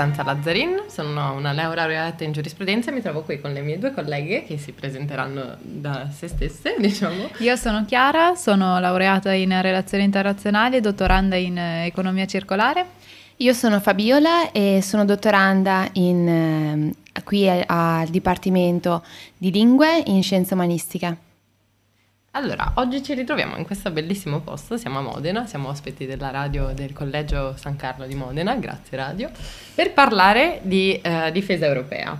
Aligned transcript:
Costanza 0.00 0.22
Lazzarin, 0.22 0.84
sono 0.86 1.34
una 1.34 1.52
laureata 1.52 2.24
in 2.24 2.32
giurisprudenza 2.32 2.90
e 2.90 2.94
mi 2.94 3.02
trovo 3.02 3.20
qui 3.20 3.38
con 3.38 3.52
le 3.52 3.60
mie 3.60 3.78
due 3.78 3.92
colleghe 3.92 4.44
che 4.44 4.56
si 4.56 4.72
presenteranno 4.72 5.58
da 5.60 6.08
se 6.10 6.26
stesse, 6.26 6.76
diciamo. 6.80 7.28
Io 7.40 7.54
sono 7.56 7.84
Chiara, 7.84 8.34
sono 8.34 8.80
laureata 8.80 9.34
in 9.34 9.60
relazioni 9.60 10.04
internazionali 10.04 10.76
e 10.76 10.80
dottoranda 10.80 11.36
in 11.36 11.58
eh, 11.58 11.84
economia 11.84 12.24
circolare. 12.24 12.86
Io 13.36 13.52
sono 13.52 13.78
Fabiola 13.78 14.52
e 14.52 14.80
sono 14.82 15.04
dottoranda 15.04 15.86
in, 15.92 16.94
eh, 17.12 17.22
qui 17.22 17.46
al 17.50 18.08
Dipartimento 18.08 19.04
di 19.36 19.50
Lingue 19.50 20.02
in 20.06 20.22
Scienze 20.22 20.54
Umanistiche. 20.54 21.28
Allora, 22.32 22.74
oggi 22.76 23.02
ci 23.02 23.14
ritroviamo 23.14 23.56
in 23.56 23.64
questo 23.64 23.90
bellissimo 23.90 24.38
posto, 24.38 24.76
siamo 24.76 25.00
a 25.00 25.02
Modena, 25.02 25.46
siamo 25.46 25.68
ospiti 25.68 26.06
della 26.06 26.30
radio 26.30 26.70
del 26.72 26.92
Collegio 26.92 27.56
San 27.56 27.74
Carlo 27.74 28.06
di 28.06 28.14
Modena, 28.14 28.54
grazie 28.54 28.96
radio, 28.96 29.28
per 29.74 29.92
parlare 29.92 30.60
di 30.62 30.92
eh, 31.02 31.32
difesa 31.32 31.66
europea. 31.66 32.16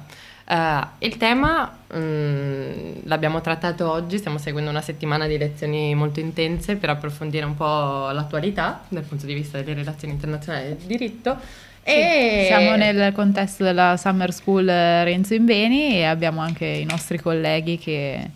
Uh, 0.48 0.84
il 0.98 1.16
tema 1.16 1.78
um, 1.92 3.02
l'abbiamo 3.04 3.40
trattato 3.40 3.88
oggi, 3.88 4.18
stiamo 4.18 4.38
seguendo 4.38 4.68
una 4.68 4.80
settimana 4.80 5.28
di 5.28 5.38
lezioni 5.38 5.94
molto 5.94 6.18
intense 6.18 6.74
per 6.74 6.90
approfondire 6.90 7.44
un 7.44 7.54
po' 7.54 8.10
l'attualità 8.10 8.82
dal 8.88 9.04
punto 9.04 9.26
di 9.26 9.34
vista 9.34 9.58
delle 9.58 9.74
relazioni 9.74 10.14
internazionali 10.14 10.66
e 10.66 10.76
del 10.76 10.86
diritto. 10.86 11.38
Sì, 11.84 11.90
e... 11.92 12.44
Siamo 12.48 12.74
nel 12.74 13.12
contesto 13.12 13.62
della 13.62 13.96
Summer 13.96 14.32
School 14.32 14.66
Renzo 14.66 15.34
Imbeni 15.34 15.98
e 15.98 16.02
abbiamo 16.02 16.40
anche 16.40 16.66
i 16.66 16.84
nostri 16.84 17.20
colleghi 17.20 17.78
che 17.78 18.30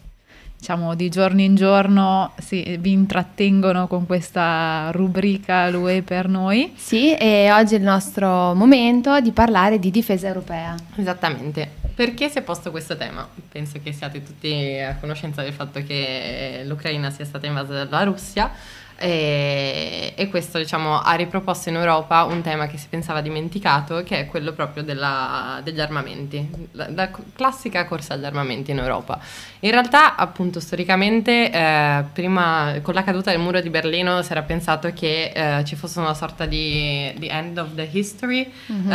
diciamo 0.65 0.95
di 0.95 1.11
giorno 1.11 1.43
in 1.43 1.55
giorno 1.57 2.33
sì, 2.39 2.79
vi 2.81 2.93
intrattengono 2.93 3.87
con 3.87 4.07
questa 4.07 4.89
rubrica 4.93 5.69
L'UE 5.69 6.01
per 6.01 6.27
noi. 6.27 6.73
Sì, 6.75 7.15
e 7.15 7.53
oggi 7.53 7.75
è 7.75 7.77
il 7.77 7.85
nostro 7.85 8.55
momento 8.55 9.21
di 9.21 9.31
parlare 9.33 9.79
di 9.79 9.91
difesa 9.91 10.27
europea. 10.27 10.75
Esattamente. 10.97 11.69
Perché 11.95 12.31
si 12.31 12.39
è 12.39 12.43
posto 12.43 12.71
questo 12.71 12.97
tema? 12.97 13.29
Penso 13.53 13.79
che 13.83 13.93
siate 13.93 14.23
tutti 14.23 14.79
a 14.81 14.97
conoscenza 14.97 15.43
del 15.43 15.53
fatto 15.53 15.85
che 15.85 16.63
l'Ucraina 16.65 17.11
sia 17.11 17.27
stata 17.27 17.47
invasa 17.47 17.85
dalla 17.85 18.05
Russia 18.05 18.51
e, 18.97 20.13
e, 20.15 20.29
questo 20.29 20.59
diciamo, 20.59 21.01
ha 21.01 21.15
riproposto 21.15 21.69
in 21.69 21.77
Europa 21.77 22.25
un 22.25 22.43
tema 22.43 22.67
che 22.67 22.79
si 22.79 22.87
pensava 22.89 23.21
dimenticato, 23.21 24.03
che 24.05 24.21
è 24.21 24.27
quello 24.27 24.53
proprio 24.53 24.83
della, 24.83 25.61
degli 25.65 25.81
armamenti, 25.81 26.69
la, 26.73 26.89
la, 26.95 27.11
classica 27.35 27.85
corsa 27.87 28.15
agli 28.15 28.25
armamenti 28.25 28.71
in 28.71 28.79
Europa. 28.79 29.19
In 29.61 29.71
realtà, 29.73 30.15
appunto, 30.15 30.61
storicamente, 30.61 31.51
eh, 31.51 32.05
prima 32.13 32.75
con 32.83 32.95
la 32.95 33.03
caduta 33.03 33.31
del 33.31 33.41
muro 33.41 33.61
di 33.61 33.69
Berlino 33.69 34.23
si 34.23 34.31
era 34.31 34.43
pensato 34.43 34.93
che 34.93 35.33
eh, 35.35 35.65
ci 35.65 35.75
fosse 35.75 35.99
una 35.99 36.15
sorta 36.15 36.47
di, 36.47 37.13
di 37.17 37.27
end 37.27 37.59
of 37.59 37.75
the 37.75 37.89
history, 37.91 38.51
mm-hmm. 38.71 38.93
eh, 38.93 38.95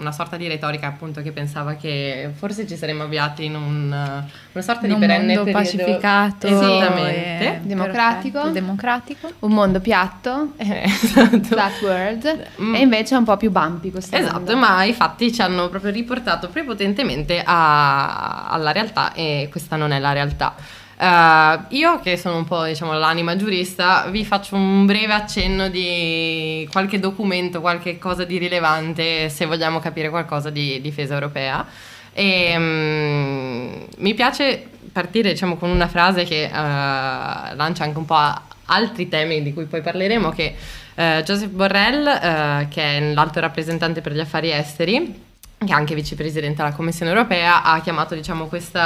una 0.00 0.12
sorta 0.12 0.36
di 0.36 0.46
retorica 0.46 0.88
appunto 0.88 1.22
che 1.22 1.32
pensava 1.32 1.74
che 1.74 2.30
forse 2.34 2.66
ci 2.66 2.76
saremmo 2.76 3.04
avviati 3.04 3.44
in 3.46 3.54
un, 3.54 3.86
una 3.86 4.62
sorta 4.62 4.86
in 4.86 4.92
di 4.92 4.98
perenne 4.98 5.36
mondo 5.36 5.44
periodo 5.44 5.64
pacificato, 5.64 6.46
esattamente, 6.46 7.60
democratico. 7.62 8.48
democratico 8.50 8.88
democratico. 8.90 9.30
Un 9.40 9.52
mondo 9.52 9.80
piatto, 9.80 10.52
eh, 10.56 10.82
esatto. 10.84 11.42
flat 11.42 11.80
world, 11.82 12.46
mm. 12.60 12.74
e 12.74 12.78
invece 12.80 13.14
è 13.14 13.18
un 13.18 13.24
po' 13.24 13.36
più 13.36 13.50
bumpy 13.50 13.90
questo 13.90 14.16
Esatto, 14.16 14.34
mondo. 14.34 14.56
ma 14.56 14.82
i 14.84 14.92
fatti 14.92 15.32
ci 15.32 15.40
hanno 15.40 15.68
proprio 15.68 15.92
riportato 15.92 16.48
prepotentemente 16.48 17.42
a, 17.44 18.48
alla 18.48 18.72
realtà 18.72 19.12
e 19.12 19.48
questa 19.50 19.76
non 19.76 19.92
è 19.92 19.98
la 19.98 20.12
realtà. 20.12 20.54
Uh, 21.00 21.64
io 21.68 21.98
che 22.00 22.18
sono 22.18 22.36
un 22.36 22.44
po' 22.44 22.64
diciamo 22.64 22.92
l'anima 22.92 23.34
giurista 23.34 24.04
vi 24.10 24.22
faccio 24.22 24.54
un 24.54 24.84
breve 24.84 25.14
accenno 25.14 25.70
di 25.70 26.68
qualche 26.70 26.98
documento, 27.00 27.62
qualche 27.62 27.96
cosa 27.96 28.24
di 28.24 28.36
rilevante 28.36 29.30
se 29.30 29.46
vogliamo 29.46 29.78
capire 29.78 30.10
qualcosa 30.10 30.50
di 30.50 30.78
difesa 30.82 31.14
europea. 31.14 31.66
E, 32.12 32.54
um, 32.54 33.86
mi 33.96 34.12
piace 34.12 34.68
partire 34.92 35.30
diciamo, 35.30 35.56
con 35.56 35.70
una 35.70 35.88
frase 35.88 36.24
che 36.24 36.50
uh, 36.52 36.54
lancia 36.54 37.84
anche 37.84 37.96
un 37.96 38.04
po' 38.04 38.16
a, 38.16 38.42
altri 38.70 39.08
temi 39.08 39.42
di 39.42 39.52
cui 39.52 39.64
poi 39.66 39.82
parleremo 39.82 40.30
che 40.30 40.54
eh, 40.94 41.22
Joseph 41.24 41.50
Borrell, 41.50 42.06
eh, 42.06 42.68
che 42.68 42.82
è 42.82 43.12
l'alto 43.12 43.40
rappresentante 43.40 44.00
per 44.00 44.12
gli 44.12 44.20
affari 44.20 44.50
esteri, 44.52 45.28
che 45.62 45.72
è 45.72 45.76
anche 45.76 45.94
vicepresidente 45.94 46.62
della 46.62 46.74
Commissione 46.74 47.10
europea, 47.10 47.62
ha 47.62 47.82
chiamato 47.82 48.14
diciamo, 48.14 48.46
questo 48.46 48.80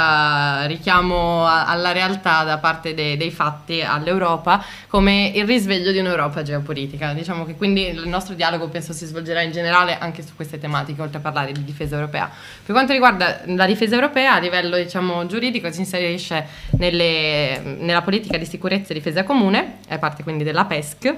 richiamo 0.65 1.47
alla 1.47 1.93
realtà 1.93 2.43
da 2.43 2.57
parte 2.57 2.93
de, 2.93 3.15
dei 3.15 3.31
fatti 3.31 3.81
all'Europa 3.81 4.61
come 4.89 5.31
il 5.33 5.45
risveglio 5.45 5.93
di 5.93 5.99
un'Europa 5.99 6.43
geopolitica. 6.43 7.13
Diciamo 7.13 7.45
che 7.45 7.55
quindi 7.55 7.87
il 7.87 8.09
nostro 8.09 8.35
dialogo 8.35 8.67
penso 8.67 8.91
si 8.91 9.05
svolgerà 9.05 9.41
in 9.41 9.53
generale 9.53 9.97
anche 9.97 10.21
su 10.21 10.35
queste 10.35 10.59
tematiche, 10.59 11.01
oltre 11.01 11.19
a 11.19 11.21
parlare 11.21 11.53
di 11.53 11.63
difesa 11.63 11.95
europea. 11.95 12.29
Per 12.65 12.75
quanto 12.75 12.91
riguarda 12.91 13.43
la 13.45 13.65
difesa 13.65 13.95
europea, 13.95 14.33
a 14.33 14.39
livello 14.39 14.75
diciamo, 14.75 15.25
giuridico 15.27 15.71
si 15.71 15.79
inserisce 15.79 16.45
nelle, 16.71 17.77
nella 17.79 18.01
politica 18.01 18.37
di 18.37 18.45
sicurezza 18.45 18.91
e 18.91 18.95
difesa 18.95 19.23
comune, 19.23 19.77
è 19.87 19.97
parte 19.97 20.23
quindi 20.23 20.43
della 20.43 20.65
PESC, 20.65 21.15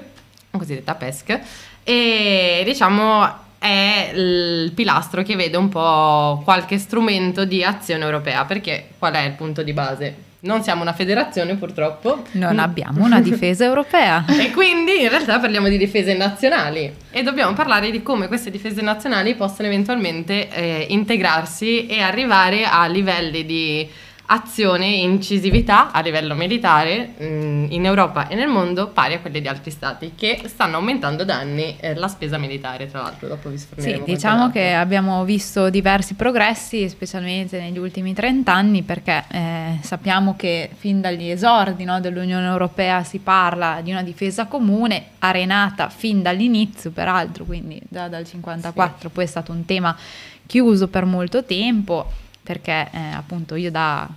cosiddetta 0.52 0.94
PESC, 0.94 1.40
e 1.82 2.62
diciamo 2.64 3.46
è 3.58 4.12
il 4.14 4.72
pilastro 4.72 5.22
che 5.22 5.36
vede 5.36 5.56
un 5.56 5.68
po' 5.68 6.40
qualche 6.44 6.78
strumento 6.78 7.44
di 7.44 7.64
azione 7.64 8.04
europea, 8.04 8.44
perché 8.44 8.90
qual 8.98 9.14
è 9.14 9.22
il 9.22 9.32
punto 9.32 9.62
di 9.62 9.72
base? 9.72 10.26
Non 10.40 10.62
siamo 10.62 10.82
una 10.82 10.92
federazione 10.92 11.56
purtroppo. 11.56 12.22
Non 12.32 12.60
abbiamo 12.60 13.04
una 13.04 13.20
difesa 13.20 13.64
europea. 13.64 14.24
e 14.38 14.52
quindi 14.52 15.02
in 15.02 15.08
realtà 15.08 15.40
parliamo 15.40 15.68
di 15.68 15.76
difese 15.76 16.14
nazionali 16.14 16.94
e 17.10 17.22
dobbiamo 17.24 17.54
parlare 17.54 17.90
di 17.90 18.04
come 18.04 18.28
queste 18.28 18.52
difese 18.52 18.80
nazionali 18.80 19.34
possono 19.34 19.66
eventualmente 19.66 20.48
eh, 20.48 20.86
integrarsi 20.90 21.86
e 21.86 22.00
arrivare 22.00 22.64
a 22.64 22.86
livelli 22.86 23.44
di 23.44 23.88
azione 24.30 24.86
e 24.86 25.00
incisività 25.00 25.90
a 25.90 26.00
livello 26.00 26.34
militare 26.34 27.14
mh, 27.16 27.24
mm, 27.24 27.66
in 27.70 27.84
Europa 27.86 28.28
e 28.28 28.34
nel 28.34 28.48
mondo 28.48 28.88
pari 28.88 29.14
a 29.14 29.20
quelle 29.20 29.40
di 29.40 29.48
altri 29.48 29.70
stati 29.70 30.12
che 30.14 30.42
stanno 30.46 30.76
aumentando 30.76 31.24
da 31.24 31.36
anni 31.36 31.76
eh, 31.80 31.94
la 31.94 32.08
spesa 32.08 32.36
militare 32.36 32.90
tra 32.90 33.02
l'altro 33.02 33.26
dopo 33.26 33.48
vi 33.48 33.56
sforneremo 33.56 34.04
Sì, 34.04 34.12
diciamo 34.12 34.50
che 34.50 34.74
abbiamo 34.74 35.24
visto 35.24 35.70
diversi 35.70 36.14
progressi 36.14 36.88
specialmente 36.90 37.58
negli 37.58 37.78
ultimi 37.78 38.12
30 38.12 38.52
anni 38.52 38.82
perché 38.82 39.24
eh, 39.30 39.78
sappiamo 39.80 40.36
che 40.36 40.70
fin 40.76 41.00
dagli 41.00 41.30
esordi 41.30 41.84
no, 41.84 41.98
dell'Unione 41.98 42.46
Europea 42.46 43.02
si 43.04 43.20
parla 43.20 43.80
di 43.82 43.90
una 43.90 44.02
difesa 44.02 44.44
comune 44.44 45.04
arenata 45.20 45.88
fin 45.88 46.20
dall'inizio 46.20 46.90
peraltro 46.90 47.44
quindi 47.44 47.80
già 47.88 48.08
dal 48.08 48.26
54 48.26 49.08
sì. 49.08 49.14
poi 49.14 49.24
è 49.24 49.26
stato 49.26 49.52
un 49.52 49.64
tema 49.64 49.96
chiuso 50.44 50.88
per 50.88 51.06
molto 51.06 51.44
tempo 51.44 52.26
perché 52.48 52.88
eh, 52.90 52.98
appunto 53.14 53.56
io 53.56 53.70
da 53.70 54.08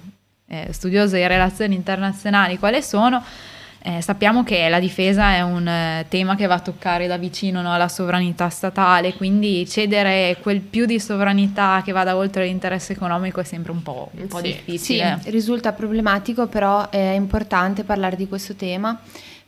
eh, 0.48 0.72
studiosa 0.72 1.18
di 1.18 1.28
relazioni 1.28 1.76
internazionali 1.76 2.58
quale 2.58 2.82
sono, 2.82 3.22
eh, 3.84 4.00
sappiamo 4.02 4.46
che 4.46 4.70
la 4.70 4.80
difesa 4.80 5.34
è 5.34 5.42
un 5.42 5.68
eh, 5.68 6.06
tema 6.08 6.38
che 6.38 6.46
va 6.46 6.54
a 6.54 6.60
toccare 6.62 7.08
da 7.08 7.18
vicino 7.18 7.62
no, 7.62 7.74
alla 7.74 7.90
sovranità 7.90 8.48
statale, 8.48 9.16
quindi 9.16 9.68
cedere 9.68 10.38
quel 10.42 10.62
più 10.62 10.86
di 10.86 10.98
sovranità 10.98 11.82
che 11.84 11.92
vada 11.92 12.16
oltre 12.16 12.46
l'interesse 12.46 12.94
economico 12.94 13.42
è 13.42 13.44
sempre 13.44 13.74
un 13.74 13.84
po', 13.84 14.10
un 14.14 14.28
po 14.28 14.38
sì. 14.38 14.44
difficile. 14.44 15.20
Sì, 15.22 15.30
risulta 15.30 15.74
problematico, 15.74 16.48
però 16.48 16.90
è 16.90 17.12
importante 17.12 17.84
parlare 17.84 18.16
di 18.16 18.30
questo 18.30 18.56
tema 18.56 18.98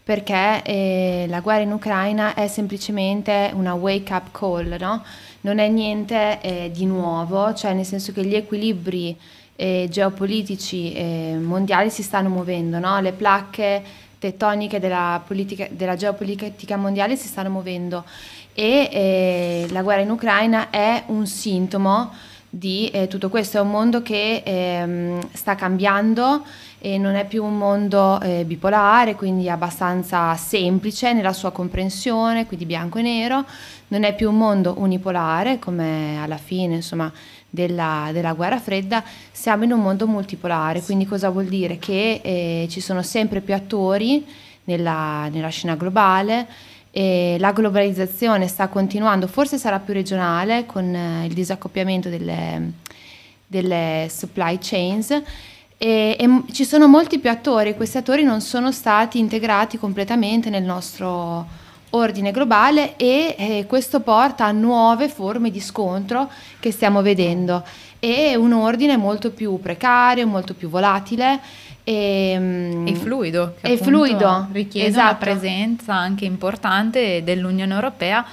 perché 0.04 0.62
eh, 0.64 1.26
la 1.30 1.40
guerra 1.40 1.62
in 1.62 1.72
Ucraina 1.72 2.34
è 2.34 2.50
semplicemente 2.50 3.52
una 3.54 3.76
wake 3.76 4.12
up 4.12 4.38
call, 4.38 4.76
no? 4.78 5.02
Non 5.44 5.60
è 5.60 5.68
niente 5.68 6.40
eh, 6.42 6.72
di 6.74 6.86
nuovo, 6.86 7.54
cioè 7.54 7.74
nel 7.74 7.86
senso 7.86 8.12
che 8.12 8.26
gli 8.26 8.36
equilibri 8.36 9.18
eh, 9.56 9.88
geopolitici 9.90 10.94
eh, 10.94 11.38
mondiali 11.40 11.90
si 11.90 12.04
stanno 12.04 12.30
muovendo, 12.30 12.80
no? 12.80 13.00
le 13.00 13.12
placche 13.12 13.84
tettoniche 14.20 14.80
della, 14.80 15.22
politica, 15.26 15.68
della, 15.70 15.96
geopolitica 15.96 16.78
mondiale 16.78 17.18
si 17.18 17.28
stanno 17.28 17.50
muovendo 17.50 18.06
e 18.54 18.90
eh, 18.92 19.68
la 19.72 19.82
guerra 19.82 20.02
in 20.02 20.12
Ucraina 20.12 20.70
è 20.70 21.04
un 21.08 21.28
sintomo 21.28 22.12
di 22.56 22.88
eh, 22.90 23.08
tutto 23.08 23.30
questo, 23.30 23.58
è 23.58 23.62
un 23.62 23.72
mondo 23.72 24.04
che 24.04 24.44
ehm, 24.46 25.28
sta 25.34 25.56
cambiando 25.56 26.46
e 26.78 27.00
non 27.00 27.16
è 27.16 27.26
più 27.26 27.44
un 27.44 27.58
mondo 27.58 28.22
eh, 28.22 28.44
bipolare, 28.46 29.16
quindi 29.16 29.50
abbastanza 29.50 30.36
semplice 30.36 31.14
nella 31.14 31.34
sua 31.34 31.52
comprensione, 31.52 32.46
quindi 32.46 32.66
bianco 32.66 33.00
e 33.00 33.02
nero, 33.02 33.44
non 33.88 34.04
è 34.04 34.14
più 34.14 34.30
un 34.30 34.38
mondo 34.38 34.76
unipolare 34.78 35.58
come 35.58 36.20
alla 36.22 36.38
fine 36.38 36.76
insomma, 36.76 37.12
della, 37.50 38.10
della, 38.14 38.34
guerra 38.34 38.60
fredda, 38.60 39.04
siamo 39.32 39.64
in 39.64 39.72
un 39.72 39.80
mondo 39.80 40.06
multipolare, 40.06 40.84
quindi 40.84 41.08
cosa 41.08 41.32
vuol 41.32 41.46
dire? 41.46 41.80
Che 41.80 42.22
eh, 42.24 42.68
ci 42.70 42.82
sono 42.82 43.02
sempre 43.02 43.42
più 43.42 43.56
attori 43.56 44.24
nella, 44.66 45.28
nella 45.30 45.50
scena 45.50 45.74
globale, 45.74 46.48
e 46.96 47.38
la 47.40 47.52
globalizzazione 47.54 48.48
sta 48.48 48.68
continuando, 48.68 49.26
forse 49.26 49.58
sarà 49.58 49.80
più 49.80 49.96
regionale 49.96 50.68
con 50.68 50.94
eh, 50.94 51.26
il 51.26 51.34
disaccoppiamento 51.34 52.08
delle, 52.08 52.74
delle 53.48 54.08
supply 54.12 54.60
chains. 54.62 55.10
E, 55.10 56.16
e, 56.20 56.44
ci 56.52 56.64
sono 56.64 56.88
molti 56.88 57.18
più 57.18 57.32
attori, 57.32 57.76
questi 57.76 57.98
attori 57.98 58.22
non 58.22 58.42
sono 58.42 58.72
stati 58.72 59.18
integrati 59.18 59.80
completamente 59.80 60.52
nel 60.52 60.62
nostro 60.62 61.62
ordine 61.90 62.30
globale 62.30 62.96
e 62.96 63.36
eh, 63.40 63.66
questo 63.68 64.00
porta 64.02 64.46
a 64.46 64.52
nuove 64.52 65.10
forme 65.10 65.50
di 65.50 65.60
scontro 65.60 66.30
che 66.60 66.72
stiamo 66.72 67.02
vedendo. 67.02 67.64
E 67.98 68.36
un 68.36 68.54
ordine 68.54 68.98
molto 68.98 69.32
più 69.32 69.60
precario, 69.60 70.28
molto 70.28 70.54
più 70.54 70.70
volatile 70.70 71.40
e, 71.84 72.36
mm, 72.38 72.88
e 72.88 72.96
fluido, 72.96 73.56
che 73.62 73.74
e 73.74 73.78
fluido. 73.78 74.48
richiede 74.52 74.88
esatto. 74.88 75.10
una 75.10 75.16
presenza 75.16 75.94
anche 75.94 76.26
importante 76.26 77.24
dell'Unione 77.24 77.74
Europea 77.74 78.26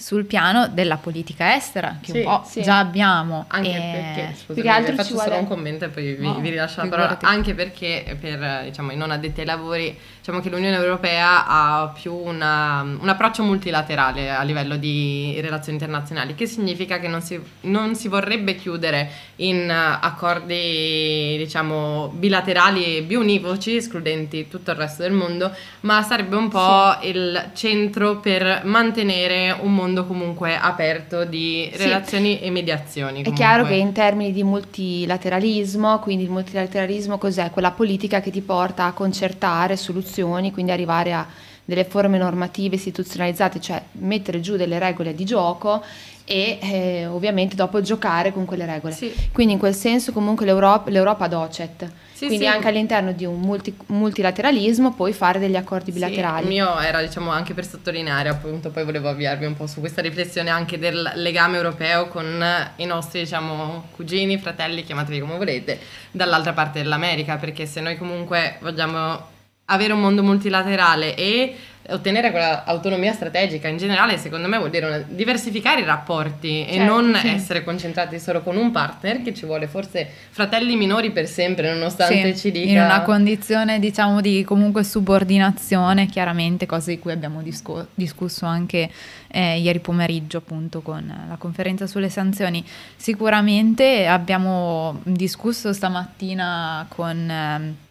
sul 0.00 0.26
piano 0.26 0.68
della 0.68 0.96
politica 0.96 1.56
estera, 1.56 1.98
che 2.00 2.12
sì, 2.12 2.18
un 2.18 2.24
po' 2.24 2.44
sì. 2.46 2.62
già 2.62 2.78
abbiamo. 2.78 3.46
Anche 3.48 3.68
e... 3.68 3.72
perché, 3.72 4.34
scusami, 4.36 4.54
più 4.54 4.62
che 4.62 4.68
altro 4.68 4.94
faccio 4.94 5.16
solo 5.16 5.22
vuole... 5.22 5.38
un 5.40 5.48
commento 5.48 5.84
e 5.86 5.88
poi 5.88 6.14
vi, 6.14 6.24
no, 6.24 6.38
vi 6.38 6.50
rilascio 6.50 6.82
la 6.82 6.88
parola, 6.88 7.18
anche 7.22 7.52
perché 7.52 8.16
per 8.20 8.60
diciamo, 8.62 8.92
i 8.92 8.96
non 8.96 9.10
addetti 9.10 9.40
ai 9.40 9.46
lavori 9.46 9.98
diciamo 10.18 10.40
che 10.40 10.50
l'Unione 10.50 10.76
Europea 10.76 11.46
ha 11.48 11.88
più 11.88 12.14
una, 12.14 12.82
un 12.82 13.08
approccio 13.08 13.42
multilaterale 13.42 14.30
a 14.30 14.42
livello 14.42 14.76
di 14.76 15.36
relazioni 15.40 15.78
internazionali, 15.78 16.36
che 16.36 16.46
significa 16.46 17.00
che 17.00 17.08
non 17.08 17.20
si, 17.20 17.40
non 17.62 17.96
si 17.96 18.06
vorrebbe 18.06 18.54
chiudere 18.54 19.10
in 19.36 19.68
accordi 19.68 21.34
diciamo, 21.38 22.12
bilaterali 22.14 22.98
e 22.98 23.02
biunivoci, 23.02 23.74
escludenti 23.74 24.46
tutto 24.46 24.70
il 24.70 24.76
resto 24.76 25.02
del 25.02 25.12
mondo, 25.12 25.50
ma 25.80 26.02
sarebbe 26.02 26.36
un 26.36 26.48
po' 26.48 26.96
sì. 27.00 27.08
il 27.08 27.50
centro 27.54 28.18
per 28.18 28.60
mantenere 28.64 29.56
un 29.58 29.74
mondo 29.74 29.86
comunque 30.06 30.56
aperto 30.56 31.24
di 31.24 31.70
relazioni 31.74 32.36
sì. 32.38 32.44
e 32.44 32.50
mediazioni. 32.50 33.22
Comunque. 33.22 33.32
È 33.32 33.34
chiaro 33.34 33.64
che 33.64 33.74
in 33.74 33.92
termini 33.92 34.32
di 34.32 34.42
multilateralismo, 34.42 35.98
quindi 35.98 36.24
il 36.24 36.30
multilateralismo 36.30 37.18
cos'è? 37.18 37.50
Quella 37.50 37.70
politica 37.70 38.20
che 38.20 38.30
ti 38.30 38.40
porta 38.40 38.84
a 38.84 38.92
concertare 38.92 39.76
soluzioni 39.76 40.52
quindi 40.52 40.72
arrivare 40.72 41.12
a 41.12 41.26
delle 41.68 41.84
forme 41.84 42.16
normative 42.16 42.76
istituzionalizzate, 42.76 43.60
cioè 43.60 43.82
mettere 43.92 44.40
giù 44.40 44.56
delle 44.56 44.78
regole 44.78 45.14
di 45.14 45.26
gioco 45.26 45.84
e 46.24 46.58
eh, 46.62 47.06
ovviamente 47.06 47.56
dopo 47.56 47.82
giocare 47.82 48.32
con 48.32 48.46
quelle 48.46 48.64
regole. 48.64 48.94
Sì. 48.94 49.12
Quindi 49.32 49.52
in 49.52 49.58
quel 49.58 49.74
senso 49.74 50.12
comunque 50.12 50.46
l'Europa, 50.46 50.88
l'Europa 50.88 51.26
docet. 51.28 51.86
Sì, 52.14 52.24
Quindi 52.24 52.46
sì. 52.46 52.50
anche 52.50 52.68
all'interno 52.68 53.12
di 53.12 53.26
un 53.26 53.38
multi, 53.38 53.76
multilateralismo 53.88 54.94
puoi 54.94 55.12
fare 55.12 55.38
degli 55.38 55.56
accordi 55.56 55.92
bilaterali. 55.92 56.44
Il 56.44 56.48
mio 56.48 56.78
era 56.80 57.02
diciamo 57.02 57.30
anche 57.30 57.52
per 57.52 57.66
sottolineare 57.66 58.30
appunto, 58.30 58.70
poi 58.70 58.84
volevo 58.84 59.10
avviarvi 59.10 59.44
un 59.44 59.54
po' 59.54 59.66
su 59.66 59.80
questa 59.80 60.00
riflessione 60.00 60.48
anche 60.48 60.78
del 60.78 61.12
legame 61.16 61.58
europeo 61.58 62.08
con 62.08 62.42
i 62.76 62.84
nostri 62.86 63.20
diciamo 63.20 63.88
cugini, 63.94 64.38
fratelli, 64.38 64.84
chiamatevi 64.84 65.20
come 65.20 65.36
volete, 65.36 65.78
dall'altra 66.12 66.54
parte 66.54 66.80
dell'America, 66.80 67.36
perché 67.36 67.66
se 67.66 67.82
noi 67.82 67.98
comunque 67.98 68.56
vogliamo 68.62 69.36
avere 69.70 69.92
un 69.92 70.00
mondo 70.00 70.22
multilaterale 70.22 71.14
e 71.14 71.56
ottenere 71.90 72.30
quella 72.30 72.64
autonomia 72.64 73.12
strategica 73.12 73.68
in 73.68 73.78
generale, 73.78 74.18
secondo 74.18 74.46
me 74.48 74.58
vuol 74.58 74.70
dire 74.70 75.06
diversificare 75.08 75.80
i 75.80 75.84
rapporti 75.84 76.64
certo, 76.66 76.74
e 76.74 76.84
non 76.84 77.14
sì. 77.14 77.28
essere 77.28 77.64
concentrati 77.64 78.18
solo 78.18 78.42
con 78.42 78.56
un 78.56 78.70
partner 78.70 79.22
che 79.22 79.32
ci 79.32 79.46
vuole 79.46 79.66
forse 79.66 80.06
fratelli 80.30 80.76
minori 80.76 81.10
per 81.10 81.26
sempre, 81.26 81.72
nonostante 81.72 82.34
sì, 82.34 82.40
ci 82.40 82.50
dica 82.50 82.70
in 82.70 82.80
una 82.80 83.02
condizione, 83.02 83.78
diciamo, 83.78 84.20
di 84.20 84.44
comunque 84.44 84.84
subordinazione, 84.84 86.06
chiaramente, 86.06 86.66
cosa 86.66 86.90
di 86.90 86.98
cui 86.98 87.12
abbiamo 87.12 87.40
disco- 87.42 87.86
discusso 87.94 88.44
anche 88.44 88.90
eh, 89.28 89.58
ieri 89.58 89.80
pomeriggio, 89.80 90.38
appunto, 90.38 90.80
con 90.82 91.26
la 91.28 91.36
conferenza 91.36 91.86
sulle 91.86 92.10
sanzioni. 92.10 92.62
Sicuramente 92.96 94.06
abbiamo 94.06 95.00
discusso 95.04 95.72
stamattina 95.72 96.86
con 96.88 97.30
eh, 97.30 97.86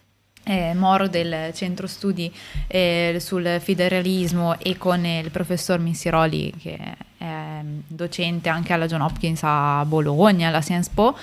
eh, 0.48 0.72
Moro 0.74 1.08
del 1.08 1.52
centro 1.52 1.86
studi 1.86 2.32
eh, 2.66 3.18
sul 3.20 3.58
federalismo 3.60 4.58
e 4.58 4.78
con 4.78 5.04
il 5.04 5.30
professor 5.30 5.78
Missiroli 5.78 6.52
che 6.58 6.78
è 7.18 7.60
docente 7.86 8.48
anche 8.48 8.72
alla 8.72 8.86
John 8.86 9.02
Hopkins 9.02 9.40
a 9.42 9.84
Bologna, 9.84 10.48
alla 10.48 10.60
Sciences 10.60 10.92
Po, 10.92 11.16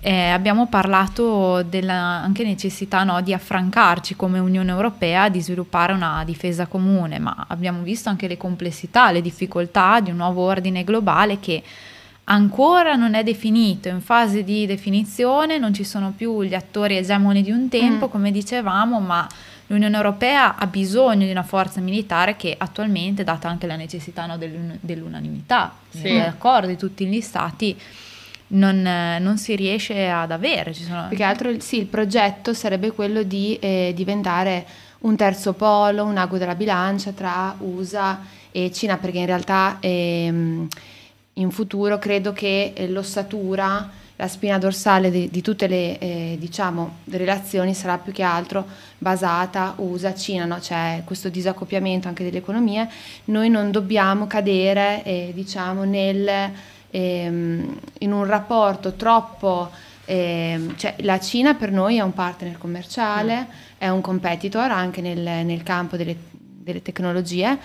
eh, 0.00 0.28
abbiamo 0.28 0.68
parlato 0.68 1.62
della 1.62 1.92
anche 1.94 2.42
necessità 2.42 3.04
no, 3.04 3.20
di 3.20 3.34
affrancarci 3.34 4.16
come 4.16 4.38
Unione 4.38 4.70
Europea 4.70 5.28
di 5.28 5.42
sviluppare 5.42 5.92
una 5.92 6.22
difesa 6.24 6.66
comune, 6.66 7.18
ma 7.18 7.44
abbiamo 7.48 7.82
visto 7.82 8.08
anche 8.08 8.26
le 8.26 8.38
complessità, 8.38 9.10
le 9.10 9.20
difficoltà 9.20 10.00
di 10.00 10.10
un 10.10 10.16
nuovo 10.16 10.42
ordine 10.42 10.84
globale 10.84 11.38
che 11.38 11.62
ancora 12.24 12.94
non 12.94 13.14
è 13.14 13.22
definito, 13.22 13.88
in 13.88 14.00
fase 14.00 14.44
di 14.44 14.66
definizione, 14.66 15.58
non 15.58 15.74
ci 15.74 15.84
sono 15.84 16.12
più 16.16 16.42
gli 16.42 16.54
attori 16.54 16.96
egemoni 16.96 17.42
di 17.42 17.50
un 17.50 17.68
tempo, 17.68 18.06
mm. 18.06 18.10
come 18.10 18.30
dicevamo, 18.30 19.00
ma 19.00 19.26
l'Unione 19.66 19.96
Europea 19.96 20.56
ha 20.56 20.66
bisogno 20.66 21.24
di 21.24 21.30
una 21.30 21.42
forza 21.42 21.80
militare 21.80 22.36
che 22.36 22.54
attualmente, 22.56 23.24
data 23.24 23.48
anche 23.48 23.66
la 23.66 23.76
necessità 23.76 24.26
no, 24.26 24.36
dell'unanimità, 24.36 25.74
sì. 25.88 26.02
dell'accordo 26.02 26.66
di 26.66 26.76
tutti 26.76 27.06
gli 27.06 27.20
stati, 27.20 27.76
non, 28.48 28.82
non, 29.20 29.38
si 29.38 29.54
riesce 29.54 30.08
ad 30.08 30.32
avere. 30.32 30.72
Sono... 30.72 31.06
Più 31.08 31.16
che 31.16 31.22
altro 31.22 31.58
sì, 31.60 31.78
il 31.78 31.86
progetto 31.86 32.52
sarebbe 32.52 32.90
quello 32.92 33.22
di 33.22 33.56
eh, 33.60 33.92
diventare 33.94 34.66
un 35.00 35.16
terzo 35.16 35.52
polo, 35.52 36.04
un 36.04 36.16
ago 36.16 36.36
della 36.36 36.56
bilancia 36.56 37.12
tra 37.12 37.54
USA 37.58 38.20
e 38.50 38.70
Cina, 38.72 38.98
perché 38.98 39.18
in 39.18 39.26
realtà... 39.26 39.78
Ehm, 39.80 40.68
in 41.40 41.50
futuro 41.50 41.98
credo 41.98 42.32
che 42.32 42.72
eh, 42.74 42.88
l'ossatura, 42.88 43.88
la 44.16 44.28
spina 44.28 44.58
dorsale 44.58 45.10
di, 45.10 45.28
di 45.30 45.40
tutte 45.40 45.66
le 45.66 45.98
eh, 45.98 46.36
diciamo, 46.38 46.98
relazioni 47.06 47.74
sarà 47.74 47.98
più 47.98 48.12
che 48.12 48.22
altro 48.22 48.66
basata 48.98 49.74
USA-Cina, 49.76 50.44
no? 50.44 50.58
c'è 50.58 51.02
questo 51.04 51.30
disaccoppiamento 51.30 52.08
anche 52.08 52.24
delle 52.24 52.38
economie, 52.38 52.88
noi 53.26 53.48
non 53.48 53.70
dobbiamo 53.70 54.26
cadere 54.26 55.02
eh, 55.04 55.32
diciamo, 55.34 55.84
nel, 55.84 56.52
ehm, 56.90 57.78
in 57.98 58.12
un 58.12 58.24
rapporto 58.24 58.94
troppo... 58.94 59.70
Eh, 60.06 60.72
cioè, 60.74 60.96
la 61.00 61.20
Cina 61.20 61.54
per 61.54 61.70
noi 61.70 61.98
è 61.98 62.00
un 62.00 62.12
partner 62.12 62.58
commerciale, 62.58 63.42
mm. 63.42 63.78
è 63.78 63.88
un 63.88 64.00
competitor 64.00 64.68
anche 64.68 65.00
nel, 65.00 65.46
nel 65.46 65.62
campo 65.62 65.96
delle, 65.96 66.16
delle 66.32 66.82
tecnologie 66.82 67.56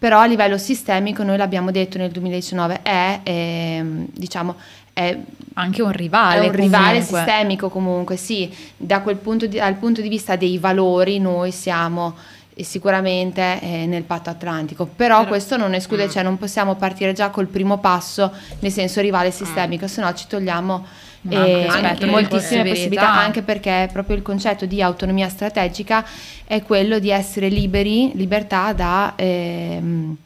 però 0.00 0.20
a 0.20 0.24
livello 0.24 0.56
sistemico 0.56 1.22
noi 1.22 1.36
l'abbiamo 1.36 1.70
detto 1.70 1.98
nel 1.98 2.10
2019 2.10 2.80
è, 2.80 3.20
è 3.22 3.30
ehm, 3.30 4.06
diciamo 4.10 4.56
è 4.94 5.14
anche 5.54 5.82
un 5.82 5.92
rivale. 5.92 6.40
È 6.40 6.46
un 6.46 6.52
rivale 6.52 7.02
sistemico 7.02 7.68
comunque, 7.68 8.16
sì, 8.16 8.50
da 8.78 9.02
quel 9.02 9.16
punto 9.16 9.46
di, 9.46 9.58
dal 9.58 9.74
punto 9.74 10.00
di 10.00 10.08
vista 10.08 10.36
dei 10.36 10.56
valori 10.56 11.18
noi 11.18 11.52
siamo 11.52 12.16
sicuramente 12.56 13.60
eh, 13.60 13.86
nel 13.86 14.04
patto 14.04 14.30
atlantico, 14.30 14.86
però, 14.86 15.18
però 15.18 15.28
questo 15.28 15.58
non 15.58 15.74
esclude, 15.74 16.06
mm. 16.06 16.10
cioè 16.10 16.22
non 16.22 16.38
possiamo 16.38 16.76
partire 16.76 17.12
già 17.12 17.28
col 17.28 17.46
primo 17.46 17.78
passo 17.78 18.32
nel 18.60 18.72
senso 18.72 19.02
rivale 19.02 19.30
sistemico, 19.30 19.84
mm. 19.84 19.88
se 19.88 20.00
no 20.00 20.14
ci 20.14 20.26
togliamo 20.26 20.86
e 21.28 21.66
anche 21.66 22.06
moltissime 22.06 22.64
possibilità 22.64 23.12
anche 23.12 23.42
perché 23.42 23.88
proprio 23.92 24.16
il 24.16 24.22
concetto 24.22 24.64
di 24.66 24.80
autonomia 24.80 25.28
strategica 25.28 26.04
è 26.44 26.62
quello 26.62 26.98
di 26.98 27.10
essere 27.10 27.48
liberi, 27.48 28.12
libertà 28.14 28.72
da 28.72 29.12
ehm, 29.16 30.16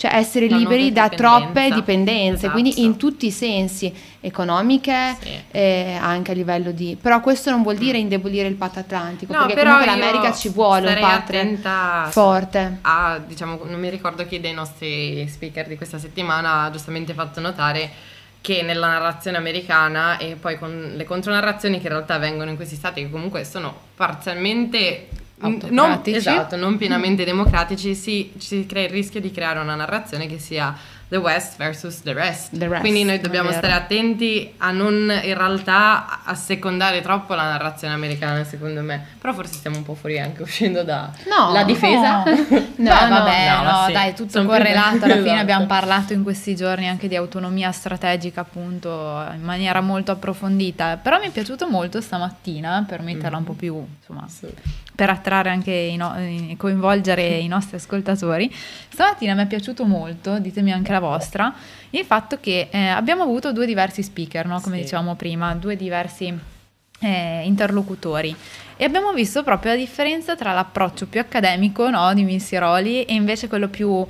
cioè 0.00 0.14
essere 0.14 0.48
da 0.48 0.56
liberi 0.56 0.92
da 0.92 1.10
troppe 1.10 1.70
dipendenze, 1.70 2.46
esatto. 2.46 2.52
quindi 2.52 2.82
in 2.82 2.96
tutti 2.96 3.26
i 3.26 3.30
sensi, 3.30 3.92
economiche, 4.20 5.14
sì. 5.20 5.28
eh, 5.50 5.98
anche 6.00 6.30
a 6.30 6.34
livello 6.34 6.70
di... 6.70 6.96
Però 6.98 7.20
questo 7.20 7.50
non 7.50 7.62
vuol 7.62 7.76
dire 7.76 7.98
mm. 7.98 8.00
indebolire 8.00 8.48
il 8.48 8.54
patto 8.54 8.78
atlantico, 8.78 9.34
no, 9.34 9.44
perché 9.44 9.62
comunque 9.62 9.84
l'America 9.84 10.32
ci 10.32 10.48
vuole 10.48 10.94
un 10.94 11.00
partner 11.00 12.08
forte. 12.08 12.78
A, 12.80 13.20
diciamo, 13.26 13.60
non 13.64 13.78
mi 13.78 13.90
ricordo 13.90 14.24
chi 14.24 14.40
dei 14.40 14.54
nostri 14.54 15.28
speaker 15.28 15.68
di 15.68 15.76
questa 15.76 15.98
settimana 15.98 16.62
ha 16.62 16.70
giustamente 16.70 17.12
fatto 17.12 17.40
notare 17.40 17.90
che 18.40 18.62
nella 18.62 18.88
narrazione 18.88 19.36
americana 19.36 20.16
e 20.18 20.36
poi 20.36 20.58
con 20.58 20.92
le 20.94 21.04
contronarrazioni 21.04 21.78
che 21.78 21.86
in 21.86 21.92
realtà 21.92 22.18
vengono 22.18 22.50
in 22.50 22.56
questi 22.56 22.74
stati 22.74 23.02
che 23.02 23.10
comunque 23.10 23.44
sono 23.44 23.74
parzialmente 23.94 25.08
non, 25.40 26.02
esatto, 26.04 26.56
non 26.56 26.76
pienamente 26.76 27.24
democratici, 27.24 27.94
si, 27.94 28.32
si 28.36 28.66
crea 28.66 28.84
il 28.84 28.90
rischio 28.90 29.20
di 29.20 29.30
creare 29.30 29.58
una 29.58 29.74
narrazione 29.74 30.26
che 30.26 30.38
sia 30.38 30.76
the 31.10 31.16
West 31.16 31.56
versus 31.56 32.02
the 32.02 32.12
rest. 32.12 32.56
the 32.56 32.68
rest. 32.68 32.82
Quindi 32.82 33.02
noi 33.02 33.18
dobbiamo 33.18 33.50
stare 33.50 33.72
attenti 33.72 34.54
a 34.58 34.70
non 34.70 35.12
in 35.24 35.34
realtà 35.34 36.20
assecondare 36.24 37.00
troppo 37.00 37.34
la 37.34 37.42
narrazione 37.42 37.94
americana, 37.94 38.44
secondo 38.44 38.80
me. 38.80 39.04
Però 39.18 39.32
forse 39.32 39.54
stiamo 39.54 39.76
un 39.76 39.82
po' 39.82 39.94
fuori 39.94 40.20
anche 40.20 40.42
uscendo 40.42 40.84
dalla 40.84 41.12
no, 41.26 41.64
difesa. 41.64 42.22
No, 42.22 42.30
no, 42.30 42.92
no 42.92 43.08
vabbè, 43.08 43.56
no, 43.56 43.62
no 43.62 43.84
sì. 43.86 43.92
dai, 43.92 44.14
tutto 44.14 44.30
Sono 44.30 44.48
correlato. 44.48 45.04
Alla 45.04 45.14
fine 45.14 45.26
esatto. 45.26 45.40
abbiamo 45.40 45.66
parlato 45.66 46.12
in 46.12 46.22
questi 46.22 46.54
giorni 46.54 46.88
anche 46.88 47.08
di 47.08 47.16
autonomia 47.16 47.72
strategica, 47.72 48.42
appunto, 48.42 49.26
in 49.34 49.42
maniera 49.42 49.80
molto 49.80 50.12
approfondita. 50.12 50.96
Però 50.98 51.18
mi 51.18 51.26
è 51.26 51.30
piaciuto 51.30 51.68
molto 51.68 52.00
stamattina, 52.00 52.84
per 52.86 53.02
metterla 53.02 53.36
un 53.36 53.44
po' 53.44 53.54
più, 53.54 53.84
insomma, 53.98 54.28
sì. 54.28 54.46
per 54.94 55.10
attrarre 55.10 55.50
anche 55.50 55.88
e 55.88 55.96
no- 55.96 56.14
coinvolgere 56.56 57.26
i 57.26 57.48
nostri 57.48 57.78
ascoltatori. 57.78 58.48
Stamattina 58.90 59.34
mi 59.34 59.42
è 59.42 59.46
piaciuto 59.46 59.84
molto, 59.84 60.38
ditemi 60.38 60.70
anche 60.70 60.92
la 60.92 60.98
vostra, 61.00 61.52
il 61.90 62.04
fatto 62.04 62.38
che 62.40 62.68
eh, 62.70 62.86
abbiamo 62.88 63.22
avuto 63.22 63.52
due 63.52 63.66
diversi 63.66 64.02
speaker, 64.02 64.46
no? 64.46 64.60
come 64.60 64.76
sì. 64.76 64.82
dicevamo 64.82 65.16
prima, 65.16 65.54
due 65.54 65.76
diversi 65.76 66.32
eh, 67.00 67.42
interlocutori 67.44 68.34
e 68.76 68.84
abbiamo 68.84 69.12
visto 69.12 69.42
proprio 69.42 69.72
la 69.72 69.78
differenza 69.78 70.36
tra 70.36 70.52
l'approccio 70.52 71.06
più 71.06 71.20
accademico 71.20 71.90
no, 71.90 72.12
di 72.14 72.24
Missiroli 72.24 73.04
e 73.04 73.14
invece 73.14 73.48
quello 73.48 73.68
più 73.68 74.06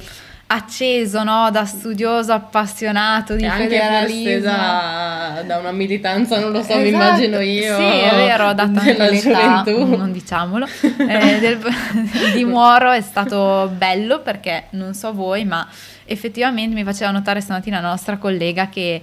acceso 0.52 1.22
no? 1.22 1.48
da 1.50 1.64
studioso 1.64 2.32
appassionato 2.32 3.34
di 3.34 3.44
e 3.44 3.50
federalismo. 3.50 4.50
Anche 4.50 5.46
da 5.46 5.58
una 5.58 5.70
militanza, 5.70 6.40
non 6.40 6.50
lo 6.50 6.58
so, 6.58 6.70
esatto. 6.70 6.80
mi 6.80 6.88
immagino 6.88 7.38
io. 7.38 7.76
Sì, 7.76 7.82
è 7.82 8.10
vero, 8.14 8.46
ha 8.46 8.52
dato 8.52 8.78
anche 8.78 8.96
l'età, 8.98 9.62
gioventù. 9.64 9.96
non 9.96 10.12
diciamolo, 10.12 10.66
eh, 11.08 11.38
del, 11.38 11.58
di 12.34 12.44
Moro 12.44 12.90
è 12.90 13.00
stato 13.00 13.70
bello 13.76 14.20
perché, 14.20 14.64
non 14.70 14.94
so 14.94 15.12
voi, 15.12 15.44
ma 15.44 15.66
effettivamente 16.04 16.74
mi 16.74 16.84
faceva 16.84 17.12
notare 17.12 17.40
stamattina 17.40 17.80
la 17.80 17.88
nostra 17.88 18.16
collega 18.16 18.68
che 18.68 19.00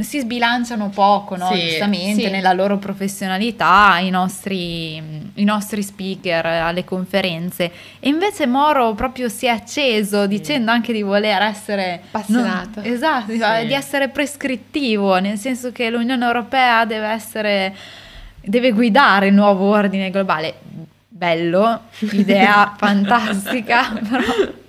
si 0.00 0.20
sbilanciano 0.20 0.88
poco, 0.90 1.36
no? 1.36 1.50
Sì, 1.52 1.60
giustamente, 1.60 2.22
sì. 2.24 2.30
nella 2.30 2.52
loro 2.52 2.76
professionalità, 2.78 3.98
i 4.00 4.10
nostri, 4.10 4.96
i 5.34 5.44
nostri 5.44 5.82
speaker 5.82 6.44
alle 6.46 6.84
conferenze. 6.84 7.70
E 7.98 8.08
invece 8.08 8.46
Moro 8.46 8.94
proprio 8.94 9.28
si 9.28 9.46
è 9.46 9.50
acceso 9.50 10.26
dicendo 10.26 10.70
anche 10.70 10.92
di 10.92 11.02
voler 11.02 11.42
essere 11.42 12.00
Appassionato. 12.04 12.80
non- 12.80 12.84
esatto, 12.92 13.32
Sì. 13.32 13.66
di 13.66 13.72
essere 13.72 14.08
prescrittivo, 14.08 15.18
nel 15.18 15.38
senso 15.38 15.72
che 15.72 15.90
l'Unione 15.90 16.24
Europea 16.24 16.84
deve 16.84 17.06
essere 17.08 17.74
deve 18.40 18.70
guidare 18.72 19.26
il 19.26 19.34
nuovo 19.34 19.64
ordine 19.70 20.10
globale. 20.10 20.54
Bello, 21.08 21.82
idea 22.12 22.74
fantastica, 22.78 23.90
però 24.08 24.22